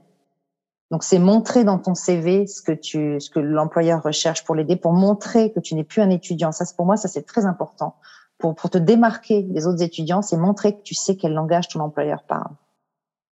Donc 0.91 1.03
c'est 1.03 1.19
montrer 1.19 1.63
dans 1.63 1.77
ton 1.77 1.93
CV 1.93 2.47
ce 2.47 2.61
que 2.61 2.71
tu, 2.71 3.19
ce 3.19 3.29
que 3.29 3.39
l'employeur 3.39 4.01
recherche 4.01 4.43
pour 4.43 4.55
l'aider, 4.55 4.75
pour 4.75 4.93
montrer 4.93 5.51
que 5.51 5.59
tu 5.59 5.75
n'es 5.75 5.83
plus 5.83 6.01
un 6.01 6.09
étudiant. 6.09 6.51
Ça, 6.51 6.65
pour 6.75 6.85
moi, 6.85 6.97
ça 6.97 7.07
c'est 7.07 7.23
très 7.23 7.45
important. 7.45 7.95
Pour, 8.39 8.55
pour 8.55 8.69
te 8.69 8.77
démarquer 8.77 9.43
des 9.43 9.67
autres 9.67 9.83
étudiants, 9.83 10.21
c'est 10.21 10.37
montrer 10.37 10.75
que 10.75 10.81
tu 10.81 10.95
sais 10.95 11.15
quel 11.15 11.33
langage 11.33 11.67
ton 11.67 11.79
employeur 11.81 12.23
parle. 12.23 12.55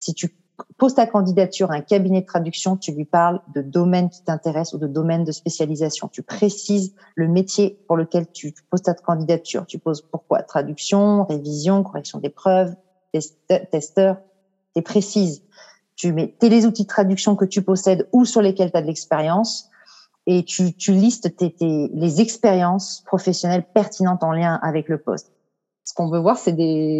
Si 0.01 0.15
tu 0.15 0.35
pose 0.79 0.95
ta 0.95 1.07
candidature 1.07 1.71
à 1.71 1.75
un 1.75 1.81
cabinet 1.81 2.23
de 2.23 2.27
traduction, 2.27 2.77
tu 2.77 2.93
lui 2.93 3.05
parles 3.05 3.41
de 3.55 3.63
domaine 3.63 4.09
qui 4.09 4.23
t'intéresse 4.23 4.73
ou 4.73 4.79
de 4.79 4.87
domaine 4.87 5.25
de 5.25 5.33
spécialisation. 5.33 6.09
Tu 6.09 6.23
précises 6.23 6.95
le 7.15 7.29
métier 7.29 7.79
pour 7.87 7.97
lequel 7.97 8.31
tu 8.31 8.55
poses 8.71 8.83
ta 8.83 8.95
candidature. 8.95 9.67
Tu 9.67 9.79
poses 9.79 10.03
pourquoi? 10.03 10.43
Traduction, 10.43 11.25
révision, 11.25 11.83
correction 11.83 12.19
des 12.19 12.31
preuves, 12.31 12.75
testeur. 13.71 14.19
Tu 14.75 14.83
précises. 14.83 15.43
Tu 15.97 16.13
mets 16.13 16.35
les 16.43 16.67
outils 16.67 16.83
de 16.83 16.89
traduction 16.89 17.37
que 17.37 17.45
tu 17.45 17.63
possèdes 17.63 18.09
ou 18.13 18.25
sur 18.25 18.43
lesquels 18.43 18.71
tu 18.71 18.77
as 18.77 18.83
de 18.83 18.87
l'expérience 18.87 19.71
et 20.27 20.45
tu, 20.45 20.75
tu 20.75 20.93
listes 20.93 21.37
tes, 21.37 21.53
tes, 21.55 21.89
les 21.93 22.21
expériences 22.21 23.03
professionnelles 23.07 23.67
pertinentes 23.75 24.25
en 24.25 24.33
lien 24.33 24.59
avec 24.63 24.89
le 24.89 24.99
poste. 24.99 25.33
Ce 25.85 25.93
qu'on 25.93 26.09
veut 26.09 26.19
voir, 26.19 26.39
c'est, 26.39 26.57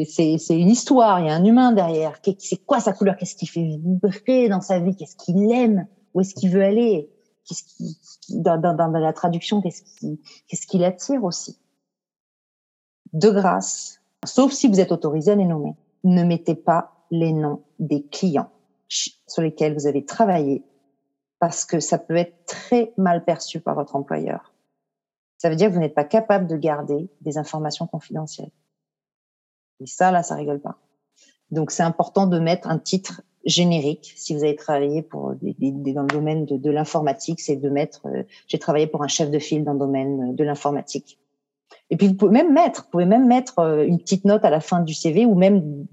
c'est 0.07 0.59
une 0.59 0.69
histoire. 0.69 1.19
Il 1.21 1.27
y 1.27 1.31
a 1.31 1.35
un 1.35 1.45
humain 1.45 1.73
derrière. 1.73 2.21
C'est 2.39 2.65
quoi 2.67 2.81
sa 2.81 2.93
couleur? 2.93 3.17
Qu'est-ce 3.17 3.35
qui 3.35 3.47
fait 3.47 3.63
vibrer 3.63 4.49
dans 4.49 4.61
sa 4.61 4.79
vie? 4.79 4.95
Qu'est-ce 4.95 5.17
qu'il 5.17 5.51
aime? 5.51 5.87
Où 6.13 6.21
est-ce 6.21 6.35
qu'il 6.35 6.51
veut 6.51 6.63
aller? 6.63 7.11
Qu'est-ce 7.47 7.65
qui, 7.65 7.99
dans, 8.41 8.59
dans, 8.59 8.75
dans 8.75 8.89
la 8.89 9.13
traduction, 9.13 9.61
qu'est-ce 9.61 9.83
qui, 9.83 10.21
qu'est-ce 10.49 10.67
qui 10.67 10.79
l'attire 10.79 11.25
aussi? 11.25 11.59
De 13.13 13.31
grâce, 13.31 14.01
sauf 14.25 14.53
si 14.53 14.69
vous 14.69 14.81
êtes 14.81 14.93
autorisé 14.93 15.33
à 15.33 15.35
les 15.35 15.45
nommer, 15.45 15.75
ne 16.05 16.25
mettez 16.25 16.55
pas 16.55 17.07
les 17.11 17.33
noms 17.33 17.63
des 17.79 18.03
clients 18.03 18.51
sur 18.89 19.43
lesquels 19.43 19.75
vous 19.75 19.87
avez 19.87 20.05
travaillé, 20.05 20.63
parce 21.39 21.65
que 21.65 21.81
ça 21.81 21.99
peut 21.99 22.17
être 22.17 22.45
très 22.47 22.93
mal 22.97 23.25
perçu 23.25 23.61
par 23.61 23.75
votre 23.75 23.97
employeur. 23.97 24.55
Ça 25.39 25.51
veut 25.51 25.57
dire 25.57 25.69
que 25.69 25.75
vous 25.75 25.81
n'êtes 25.81 25.95
pas 25.95 26.05
capable 26.05 26.47
de 26.47 26.57
garder 26.57 27.11
des 27.21 27.39
informations 27.39 27.87
confidentielles. 27.87 28.51
Et 29.81 29.87
ça, 29.87 30.11
là, 30.11 30.23
ça 30.23 30.37
rigole 30.37 30.61
pas. 30.61 30.79
Donc, 31.51 31.71
c'est 31.71 31.83
important 31.83 32.27
de 32.27 32.39
mettre 32.39 32.69
un 32.69 32.79
titre 32.79 33.23
générique. 33.45 34.15
Si 34.17 34.35
vous 34.35 34.45
avez 34.45 34.57
travaillé 34.57 35.03
pour 35.03 35.35
des, 35.35 35.55
dans 35.93 36.03
le 36.03 36.09
domaine 36.09 36.47
de, 36.47 36.71
l'informatique, 36.71 37.41
c'est 37.41 37.57
de 37.57 37.69
mettre. 37.69 38.07
Euh, 38.07 38.23
j'ai 38.49 38.59
travaillé 38.59 38.87
pour 38.87 39.03
un 39.03 39.09
chef 39.09 39.31
de 39.31 39.39
file 39.39 39.65
dans 39.65 39.75
le 39.75 39.79
domaine 39.79 40.35
de 40.35 40.45
l'informatique. 40.45 41.19
Et 41.91 41.97
puis 41.97 42.09
vous 42.09 42.15
pouvez 42.15 42.33
même 42.33 42.53
mettre, 42.53 42.85
vous 42.85 42.91
pouvez 42.91 43.05
même 43.05 43.27
mettre 43.27 43.59
euh, 43.59 43.85
une 43.85 43.99
petite 43.99 44.25
note 44.25 44.45
à 44.45 44.51
la 44.51 44.61
fin 44.61 44.81
du 44.81 44.95
CV 44.95 45.27
ou 45.27 45.35
même 45.35 45.87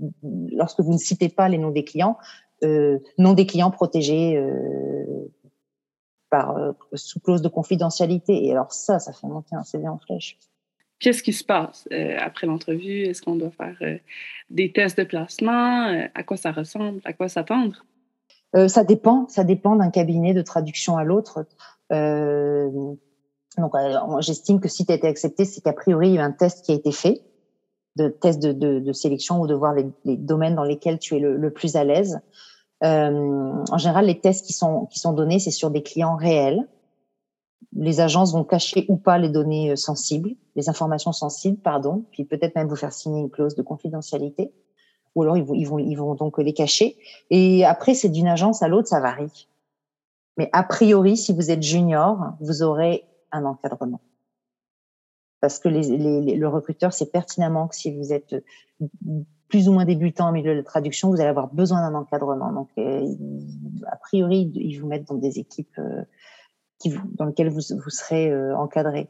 lorsque 0.51 0.79
vous 0.79 0.93
ne 0.93 0.97
citez 0.97 1.29
pas 1.29 1.49
les 1.49 1.57
noms 1.57 1.71
des 1.71 1.83
clients, 1.83 2.17
euh, 2.63 2.99
noms 3.17 3.33
des 3.33 3.45
clients 3.45 3.71
protégés 3.71 4.37
euh, 4.37 5.31
par 6.29 6.57
euh, 6.57 6.73
sous 6.93 7.19
clause 7.19 7.41
de 7.41 7.47
confidentialité. 7.47 8.45
Et 8.45 8.51
alors 8.51 8.71
ça, 8.71 8.99
ça 8.99 9.13
fait 9.13 9.27
monter 9.27 9.55
un 9.55 9.63
CV 9.63 9.87
en 9.87 9.97
flèche 9.97 10.37
qu'est-ce 10.99 11.23
qui 11.23 11.33
se 11.33 11.43
passe 11.43 11.87
après 12.19 12.45
l'entrevue? 12.45 13.05
Est-ce 13.05 13.23
qu'on 13.23 13.35
doit 13.35 13.49
faire 13.49 13.75
des 14.51 14.71
tests 14.71 14.99
de 14.99 15.03
placement? 15.03 16.07
À 16.13 16.21
quoi 16.21 16.37
ça 16.37 16.51
ressemble? 16.51 17.01
À 17.05 17.13
quoi 17.13 17.27
s'attendre? 17.27 17.83
ça 18.67 18.83
dépend. 18.83 19.27
Ça 19.27 19.43
dépend 19.43 19.75
d'un 19.75 19.89
cabinet 19.89 20.35
de 20.35 20.43
traduction 20.43 20.97
à 20.97 21.03
l'autre. 21.03 21.47
donc, 21.89 23.73
j'estime 24.19 24.59
que 24.59 24.67
si 24.67 24.85
tu 24.85 24.91
as 24.91 24.95
été 24.95 25.07
accepté, 25.07 25.45
c'est 25.45 25.61
qu'a 25.61 25.73
priori, 25.73 26.09
il 26.09 26.13
y 26.13 26.19
a 26.19 26.23
un 26.23 26.31
test 26.31 26.63
qui 26.63 26.71
a 26.71 26.75
été 26.75 26.91
fait, 26.91 27.23
de 27.95 28.07
test 28.07 28.41
de, 28.41 28.51
de, 28.51 28.79
de 28.79 28.93
sélection 28.93 29.41
ou 29.41 29.47
de 29.47 29.53
voir 29.53 29.73
les, 29.73 29.85
les, 30.05 30.17
domaines 30.17 30.55
dans 30.55 30.63
lesquels 30.63 30.99
tu 30.99 31.15
es 31.15 31.19
le, 31.19 31.35
le 31.37 31.51
plus 31.51 31.75
à 31.75 31.83
l'aise. 31.83 32.19
en 32.81 33.77
général, 33.77 34.05
les 34.05 34.19
tests 34.19 34.45
qui 34.45 34.53
sont, 34.53 34.85
qui 34.85 34.99
sont 34.99 35.13
donnés, 35.13 35.39
c'est 35.39 35.51
sur 35.51 35.71
des 35.71 35.83
clients 35.83 36.15
réels 36.15 36.67
les 37.73 38.01
agences 38.01 38.33
vont 38.33 38.43
cacher 38.43 38.85
ou 38.89 38.97
pas 38.97 39.17
les 39.17 39.29
données 39.29 39.71
euh, 39.71 39.75
sensibles, 39.75 40.31
les 40.55 40.69
informations 40.69 41.11
sensibles, 41.11 41.57
pardon, 41.57 42.05
puis 42.11 42.25
peut-être 42.25 42.55
même 42.55 42.67
vous 42.67 42.75
faire 42.75 42.93
signer 42.93 43.21
une 43.21 43.29
clause 43.29 43.55
de 43.55 43.61
confidentialité, 43.61 44.51
ou 45.15 45.23
alors 45.23 45.37
ils 45.37 45.43
vont, 45.43 45.53
ils 45.53 45.65
vont, 45.65 45.79
ils 45.79 45.95
vont 45.95 46.15
donc 46.15 46.37
les 46.37 46.53
cacher. 46.53 46.97
Et 47.29 47.65
après, 47.65 47.93
c'est 47.93 48.09
d'une 48.09 48.27
agence 48.27 48.61
à 48.61 48.67
l'autre, 48.67 48.87
ça 48.87 48.99
varie. 48.99 49.47
Mais 50.37 50.49
a 50.53 50.63
priori, 50.63 51.17
si 51.17 51.33
vous 51.33 51.51
êtes 51.51 51.63
junior, 51.63 52.33
vous 52.39 52.63
aurez 52.63 53.03
un 53.31 53.45
encadrement. 53.45 53.99
Parce 55.41 55.59
que 55.59 55.67
les, 55.67 55.81
les, 55.81 56.35
le 56.35 56.47
recruteur 56.47 56.93
sait 56.93 57.07
pertinemment 57.07 57.67
que 57.67 57.75
si 57.75 57.93
vous 57.95 58.13
êtes 58.13 58.35
plus 59.49 59.67
ou 59.67 59.73
moins 59.73 59.85
débutant 59.85 60.27
en 60.29 60.31
milieu 60.31 60.53
de 60.53 60.59
la 60.59 60.63
traduction, 60.63 61.09
vous 61.09 61.19
allez 61.19 61.29
avoir 61.29 61.53
besoin 61.53 61.81
d'un 61.81 61.95
encadrement. 61.95 62.53
Donc, 62.53 62.69
euh, 62.77 63.05
a 63.87 63.97
priori, 63.97 64.51
ils 64.55 64.77
vous 64.77 64.87
mettent 64.87 65.07
dans 65.07 65.15
des 65.15 65.39
équipes 65.39 65.77
euh, 65.79 66.03
dans 67.15 67.25
lequel 67.25 67.49
vous, 67.49 67.59
vous 67.83 67.89
serez 67.89 68.31
euh, 68.31 68.55
encadré. 68.55 69.09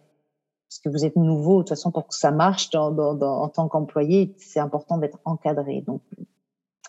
Parce 0.68 0.80
que 0.80 0.90
vous 0.90 1.06
êtes 1.06 1.18
nouveau, 1.18 1.58
de 1.58 1.64
toute 1.64 1.70
façon, 1.70 1.92
pour 1.92 2.08
que 2.08 2.16
ça 2.16 2.32
marche 2.32 2.70
dans, 2.70 2.92
dans, 2.92 3.14
dans, 3.14 3.42
en 3.42 3.50
tant 3.50 3.68
qu'employé, 3.68 4.34
c'est 4.38 4.60
important 4.60 4.98
d'être 4.98 5.20
encadré. 5.26 5.82
Donc, 5.82 6.02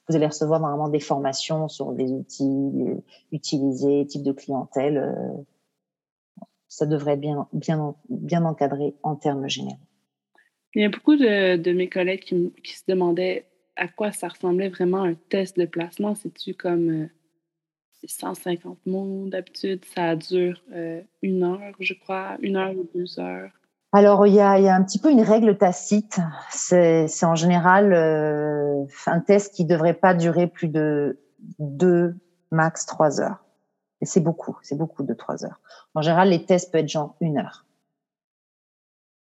vous 0.09 0.17
allez 0.17 0.27
recevoir 0.27 0.61
normalement 0.61 0.89
des 0.89 1.01
formations 1.01 1.69
sur 1.69 1.93
les 1.93 2.11
outils 2.11 2.73
euh, 2.87 2.95
utilisés, 3.33 4.07
type 4.07 4.23
de 4.23 4.33
clientèle. 4.33 5.45
Euh, 6.73 6.83
ça 6.83 6.87
devrait 6.87 7.15
être 7.15 7.21
bien, 7.21 7.49
bien, 7.53 7.95
bien 8.09 8.45
encadré 8.45 8.95
en 9.03 9.17
termes 9.17 9.49
généraux. 9.49 9.79
Il 10.75 10.83
y 10.83 10.85
a 10.85 10.89
beaucoup 10.89 11.17
de, 11.17 11.57
de 11.57 11.73
mes 11.73 11.89
collègues 11.89 12.21
qui, 12.21 12.53
qui, 12.65 12.77
se 12.77 12.85
demandaient 12.89 13.47
à 13.77 13.89
quoi 13.89 14.13
ça 14.13 14.29
ressemblait 14.29 14.71
vraiment 14.71 15.03
un 15.03 15.15
test 15.15 15.59
de 15.59 15.67
placement. 15.67 16.15
C'est-tu 16.15 16.55
comme 16.55 17.09
150 18.07 18.79
mots 18.87 19.29
d'habitude? 19.29 19.85
Ça 19.95 20.17
dure 20.17 20.63
euh, 20.75 21.03
une 21.21 21.43
heure, 21.45 21.75
je 21.79 21.95
crois, 21.95 22.37
une 22.41 22.57
heure 22.57 22.75
ou 22.77 22.89
deux 22.95 23.19
heures. 23.21 23.51
Alors, 23.95 24.27
il 24.27 24.33
y 24.33 24.41
a, 24.41 24.59
y 24.59 24.69
a 24.69 24.75
un 24.75 24.83
petit 24.83 24.99
peu 24.99 25.11
une 25.11 25.21
règle 25.21 25.59
tacite. 25.59 26.19
C'est 26.51 27.07
en 27.25 27.35
général 27.35 27.93
euh, 27.93 28.85
un 29.07 29.21
test 29.21 29.55
qui 29.55 29.65
ne 29.65 29.69
devrait 29.69 29.93
pas 29.93 30.15
durer 30.15 30.47
plus 30.47 30.69
de 30.69 31.21
deux, 31.59 32.15
max 32.51 32.87
trois 32.87 33.21
heures. 33.21 33.42
Et 34.03 34.07
c'est 34.07 34.21
beaucoup, 34.21 34.59
c'est 34.63 34.77
beaucoup 34.77 35.05
de 35.05 35.15
trois 35.15 35.45
heures. 35.45 35.61
En 35.95 36.03
général, 36.03 36.29
les 36.31 36.45
tests 36.45 36.71
peuvent 36.73 36.83
être 36.83 36.89
genre 36.89 37.15
une 37.21 37.39
heure. 37.39 37.65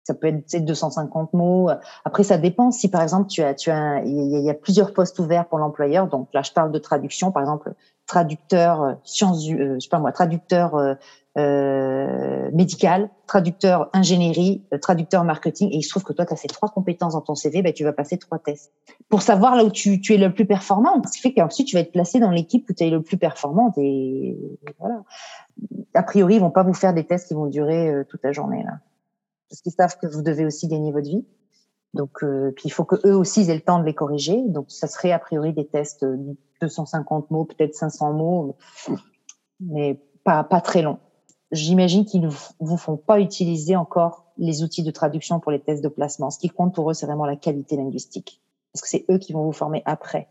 Ça 0.04 0.16
peut 0.16 0.28
être 0.28 0.66
250 0.66 1.34
mots. 1.34 1.70
Après, 2.06 2.24
ça 2.24 2.38
dépend. 2.38 2.72
Si 2.72 2.90
par 2.90 3.04
exemple, 3.04 3.28
tu 3.28 3.44
as, 3.44 3.54
tu 3.54 3.70
as, 3.70 4.02
il 4.04 4.42
y, 4.42 4.50
a 4.50 4.54
plusieurs 4.54 4.94
postes 4.94 5.20
ouverts 5.20 5.46
pour 5.48 5.60
l'employeur. 5.60 6.08
Donc 6.08 6.30
là, 6.34 6.42
je 6.42 6.52
parle 6.52 6.72
de 6.72 6.80
traduction. 6.80 7.32
Par 7.32 7.44
exemple, 7.44 7.74
traducteur 8.08 8.82
euh, 8.82 8.94
sciences, 9.04 9.48
euh, 9.50 9.76
je 9.76 9.80
sais 9.80 9.90
pas 9.90 10.00
moi, 10.00 10.12
traducteur 10.12 10.76
euh, 10.76 10.96
euh, 11.38 12.50
médical, 12.52 13.10
traducteur 13.28 13.90
ingénierie, 13.94 14.64
euh, 14.74 14.78
traducteur 14.78 15.24
marketing. 15.24 15.70
Et 15.72 15.78
il 15.78 15.84
se 15.84 15.90
trouve 15.90 16.04
que 16.04 16.14
toi, 16.14 16.26
tu 16.26 16.34
as 16.34 16.36
ces 16.36 16.48
trois 16.48 16.70
compétences 16.70 17.14
dans 17.14 17.22
ton 17.22 17.36
CV, 17.36 17.62
ben, 17.62 17.74
tu 17.74 17.84
vas 17.84 17.94
passer 17.94 18.18
trois 18.18 18.40
tests 18.40 18.74
pour 19.10 19.22
savoir 19.22 19.56
là 19.56 19.64
où 19.64 19.70
tu, 19.70 20.02
tu 20.02 20.14
es 20.14 20.18
le 20.18 20.34
plus 20.34 20.46
performant. 20.46 21.02
Ce 21.06 21.14
qui 21.14 21.20
fait 21.20 21.34
qu'ensuite, 21.34 21.68
tu 21.68 21.76
vas 21.76 21.82
être 21.82 21.92
placé 21.92 22.20
dans 22.20 22.32
l'équipe 22.32 22.70
où 22.70 22.74
tu 22.74 22.84
es 22.84 22.90
le 22.90 23.02
plus 23.02 23.18
performante. 23.18 23.78
Et 23.78 24.38
voilà. 24.80 25.04
A 25.94 26.04
priori, 26.04 26.36
ils 26.36 26.42
vont 26.42 26.52
pas 26.52 26.64
vous 26.64 26.74
faire 26.74 26.94
des 26.94 27.06
tests 27.06 27.28
qui 27.28 27.34
vont 27.34 27.48
durer 27.48 28.04
toute 28.10 28.24
la 28.24 28.32
journée 28.32 28.64
là 28.64 28.80
parce 29.52 29.62
qu'ils 29.62 29.74
savent 29.74 29.98
que 30.02 30.08
vous 30.08 30.22
devez 30.22 30.46
aussi 30.46 30.68
gagner 30.68 30.92
votre 30.92 31.10
vie. 31.10 31.26
Donc, 31.94 32.24
euh, 32.24 32.54
puis 32.56 32.64
il 32.68 32.70
faut 32.72 32.86
que 32.86 32.96
eux 33.06 33.16
aussi 33.16 33.42
aient 33.50 33.54
le 33.54 33.62
temps 33.62 33.80
de 33.80 33.84
les 33.84 33.94
corriger. 33.94 34.42
Donc, 34.48 34.72
ça 34.72 34.88
serait 34.88 35.12
a 35.12 35.20
priori 35.20 35.52
des 35.52 35.68
tests 35.68 36.06
de 36.06 36.38
250 36.62 37.30
mots, 37.32 37.44
peut-être 37.44 37.76
500 37.76 38.14
mots, 38.14 38.56
mais 39.60 40.02
pas 40.24 40.46
pas 40.46 40.62
très 40.62 40.82
longs. 40.82 41.00
J'imagine 41.52 42.06
qu'ils 42.06 42.22
ne 42.22 42.30
vous 42.60 42.78
font 42.78 42.98
pas 42.98 43.20
utiliser 43.20 43.76
encore 43.76 44.26
les 44.38 44.64
outils 44.64 44.84
de 44.84 44.92
traduction 44.92 45.40
pour 45.40 45.52
les 45.52 45.60
tests 45.60 45.84
de 45.84 45.90
placement. 45.90 46.30
Ce 46.30 46.40
qui 46.40 46.50
compte 46.50 46.74
pour 46.74 46.90
eux, 46.90 46.94
c'est 46.94 47.06
vraiment 47.06 47.26
la 47.26 47.36
qualité 47.36 47.76
linguistique, 47.76 48.42
parce 48.74 48.82
que 48.82 48.88
c'est 48.88 49.06
eux 49.10 49.18
qui 49.18 49.34
vont 49.34 49.44
vous 49.44 49.52
former 49.52 49.82
après 49.86 50.30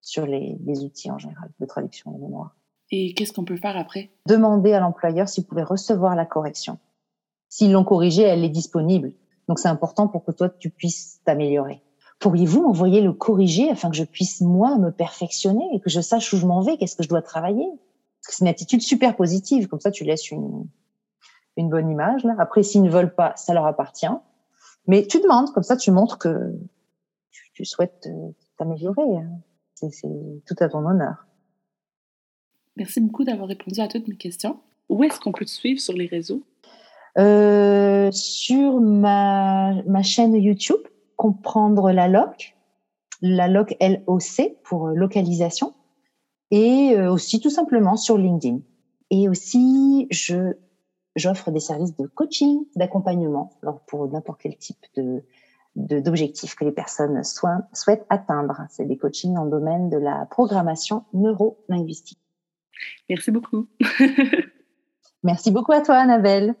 sur 0.00 0.26
les, 0.26 0.58
les 0.64 0.84
outils 0.84 1.10
en 1.10 1.18
général 1.18 1.50
de 1.58 1.66
traduction 1.66 2.10
de 2.10 2.18
mémoire. 2.18 2.56
Et 2.90 3.14
qu'est-ce 3.14 3.32
qu'on 3.32 3.44
peut 3.44 3.56
faire 3.56 3.76
après? 3.76 4.10
Demander 4.26 4.74
à 4.74 4.80
l'employeur 4.80 5.28
s'il 5.28 5.44
pouvait 5.44 5.62
recevoir 5.62 6.14
la 6.14 6.26
correction. 6.26 6.78
S'ils 7.48 7.72
l'ont 7.72 7.84
corrigée, 7.84 8.22
elle 8.22 8.44
est 8.44 8.50
disponible. 8.50 9.14
Donc 9.48 9.58
c'est 9.58 9.68
important 9.68 10.08
pour 10.08 10.24
que 10.24 10.32
toi, 10.32 10.50
tu 10.50 10.70
puisses 10.70 11.20
t'améliorer. 11.24 11.82
Pourriez-vous 12.18 12.62
m'envoyer 12.62 13.00
le 13.00 13.12
corriger 13.12 13.70
afin 13.70 13.90
que 13.90 13.96
je 13.96 14.04
puisse, 14.04 14.40
moi, 14.42 14.78
me 14.78 14.90
perfectionner 14.90 15.64
et 15.72 15.80
que 15.80 15.90
je 15.90 16.00
sache 16.00 16.32
où 16.32 16.36
je 16.36 16.46
m'en 16.46 16.60
vais, 16.60 16.76
qu'est-ce 16.76 16.94
que 16.94 17.02
je 17.02 17.08
dois 17.08 17.22
travailler? 17.22 17.66
C'est 18.22 18.44
une 18.44 18.48
attitude 18.48 18.80
super 18.80 19.16
positive. 19.16 19.68
Comme 19.68 19.80
ça, 19.80 19.90
tu 19.90 20.04
laisses 20.04 20.30
une, 20.30 20.66
une 21.56 21.68
bonne 21.68 21.90
image. 21.90 22.24
Là. 22.24 22.34
Après, 22.38 22.62
s'ils 22.62 22.82
ne 22.82 22.90
veulent 22.90 23.14
pas, 23.14 23.34
ça 23.36 23.54
leur 23.54 23.66
appartient. 23.66 24.06
Mais 24.86 25.06
tu 25.06 25.20
demandes, 25.20 25.52
comme 25.52 25.62
ça, 25.62 25.76
tu 25.76 25.90
montres 25.90 26.18
que 26.18 26.52
tu, 27.30 27.50
tu 27.52 27.64
souhaites 27.64 28.06
euh, 28.06 28.30
t'améliorer. 28.56 29.02
C'est 29.74 29.90
tout 30.46 30.56
à 30.60 30.68
ton 30.68 30.86
honneur. 30.86 31.26
Merci 32.76 33.00
beaucoup 33.00 33.24
d'avoir 33.24 33.48
répondu 33.48 33.80
à 33.80 33.88
toutes 33.88 34.08
mes 34.08 34.16
questions. 34.16 34.60
Où 34.88 35.02
est-ce 35.04 35.20
qu'on 35.20 35.32
peut 35.32 35.44
te 35.44 35.50
suivre 35.50 35.80
sur 35.80 35.94
les 35.94 36.06
réseaux? 36.06 36.42
Euh, 37.18 38.10
sur 38.12 38.80
ma, 38.80 39.82
ma 39.86 40.02
chaîne 40.02 40.34
YouTube, 40.34 40.80
comprendre 41.16 41.92
la 41.92 42.08
LOC, 42.08 42.54
la 43.20 43.48
LOC 43.48 43.76
LOC 43.80 44.56
pour 44.64 44.88
localisation, 44.88 45.74
et 46.52 46.94
euh, 46.96 47.10
aussi 47.10 47.40
tout 47.40 47.50
simplement 47.50 47.96
sur 47.96 48.16
LinkedIn. 48.16 48.60
Et 49.10 49.28
aussi, 49.28 50.06
je 50.10 50.54
j'offre 51.16 51.50
des 51.50 51.60
services 51.60 51.96
de 51.96 52.06
coaching, 52.06 52.64
d'accompagnement, 52.76 53.50
pour 53.86 54.08
n'importe 54.08 54.40
quel 54.42 54.56
type 54.56 54.86
de 54.94 55.24
d'objectifs 55.74 56.54
que 56.54 56.66
les 56.66 56.72
personnes 56.72 57.24
soient, 57.24 57.62
souhaitent 57.72 58.04
atteindre. 58.10 58.60
C'est 58.68 58.84
des 58.84 58.98
coachings 58.98 59.38
en 59.38 59.46
domaine 59.46 59.88
de 59.88 59.96
la 59.96 60.26
programmation 60.26 61.04
neuro-linguistique. 61.14 62.20
Merci 63.08 63.30
beaucoup. 63.30 63.68
Merci 65.22 65.50
beaucoup 65.50 65.72
à 65.72 65.80
toi, 65.80 65.96
Annabelle. 65.96 66.54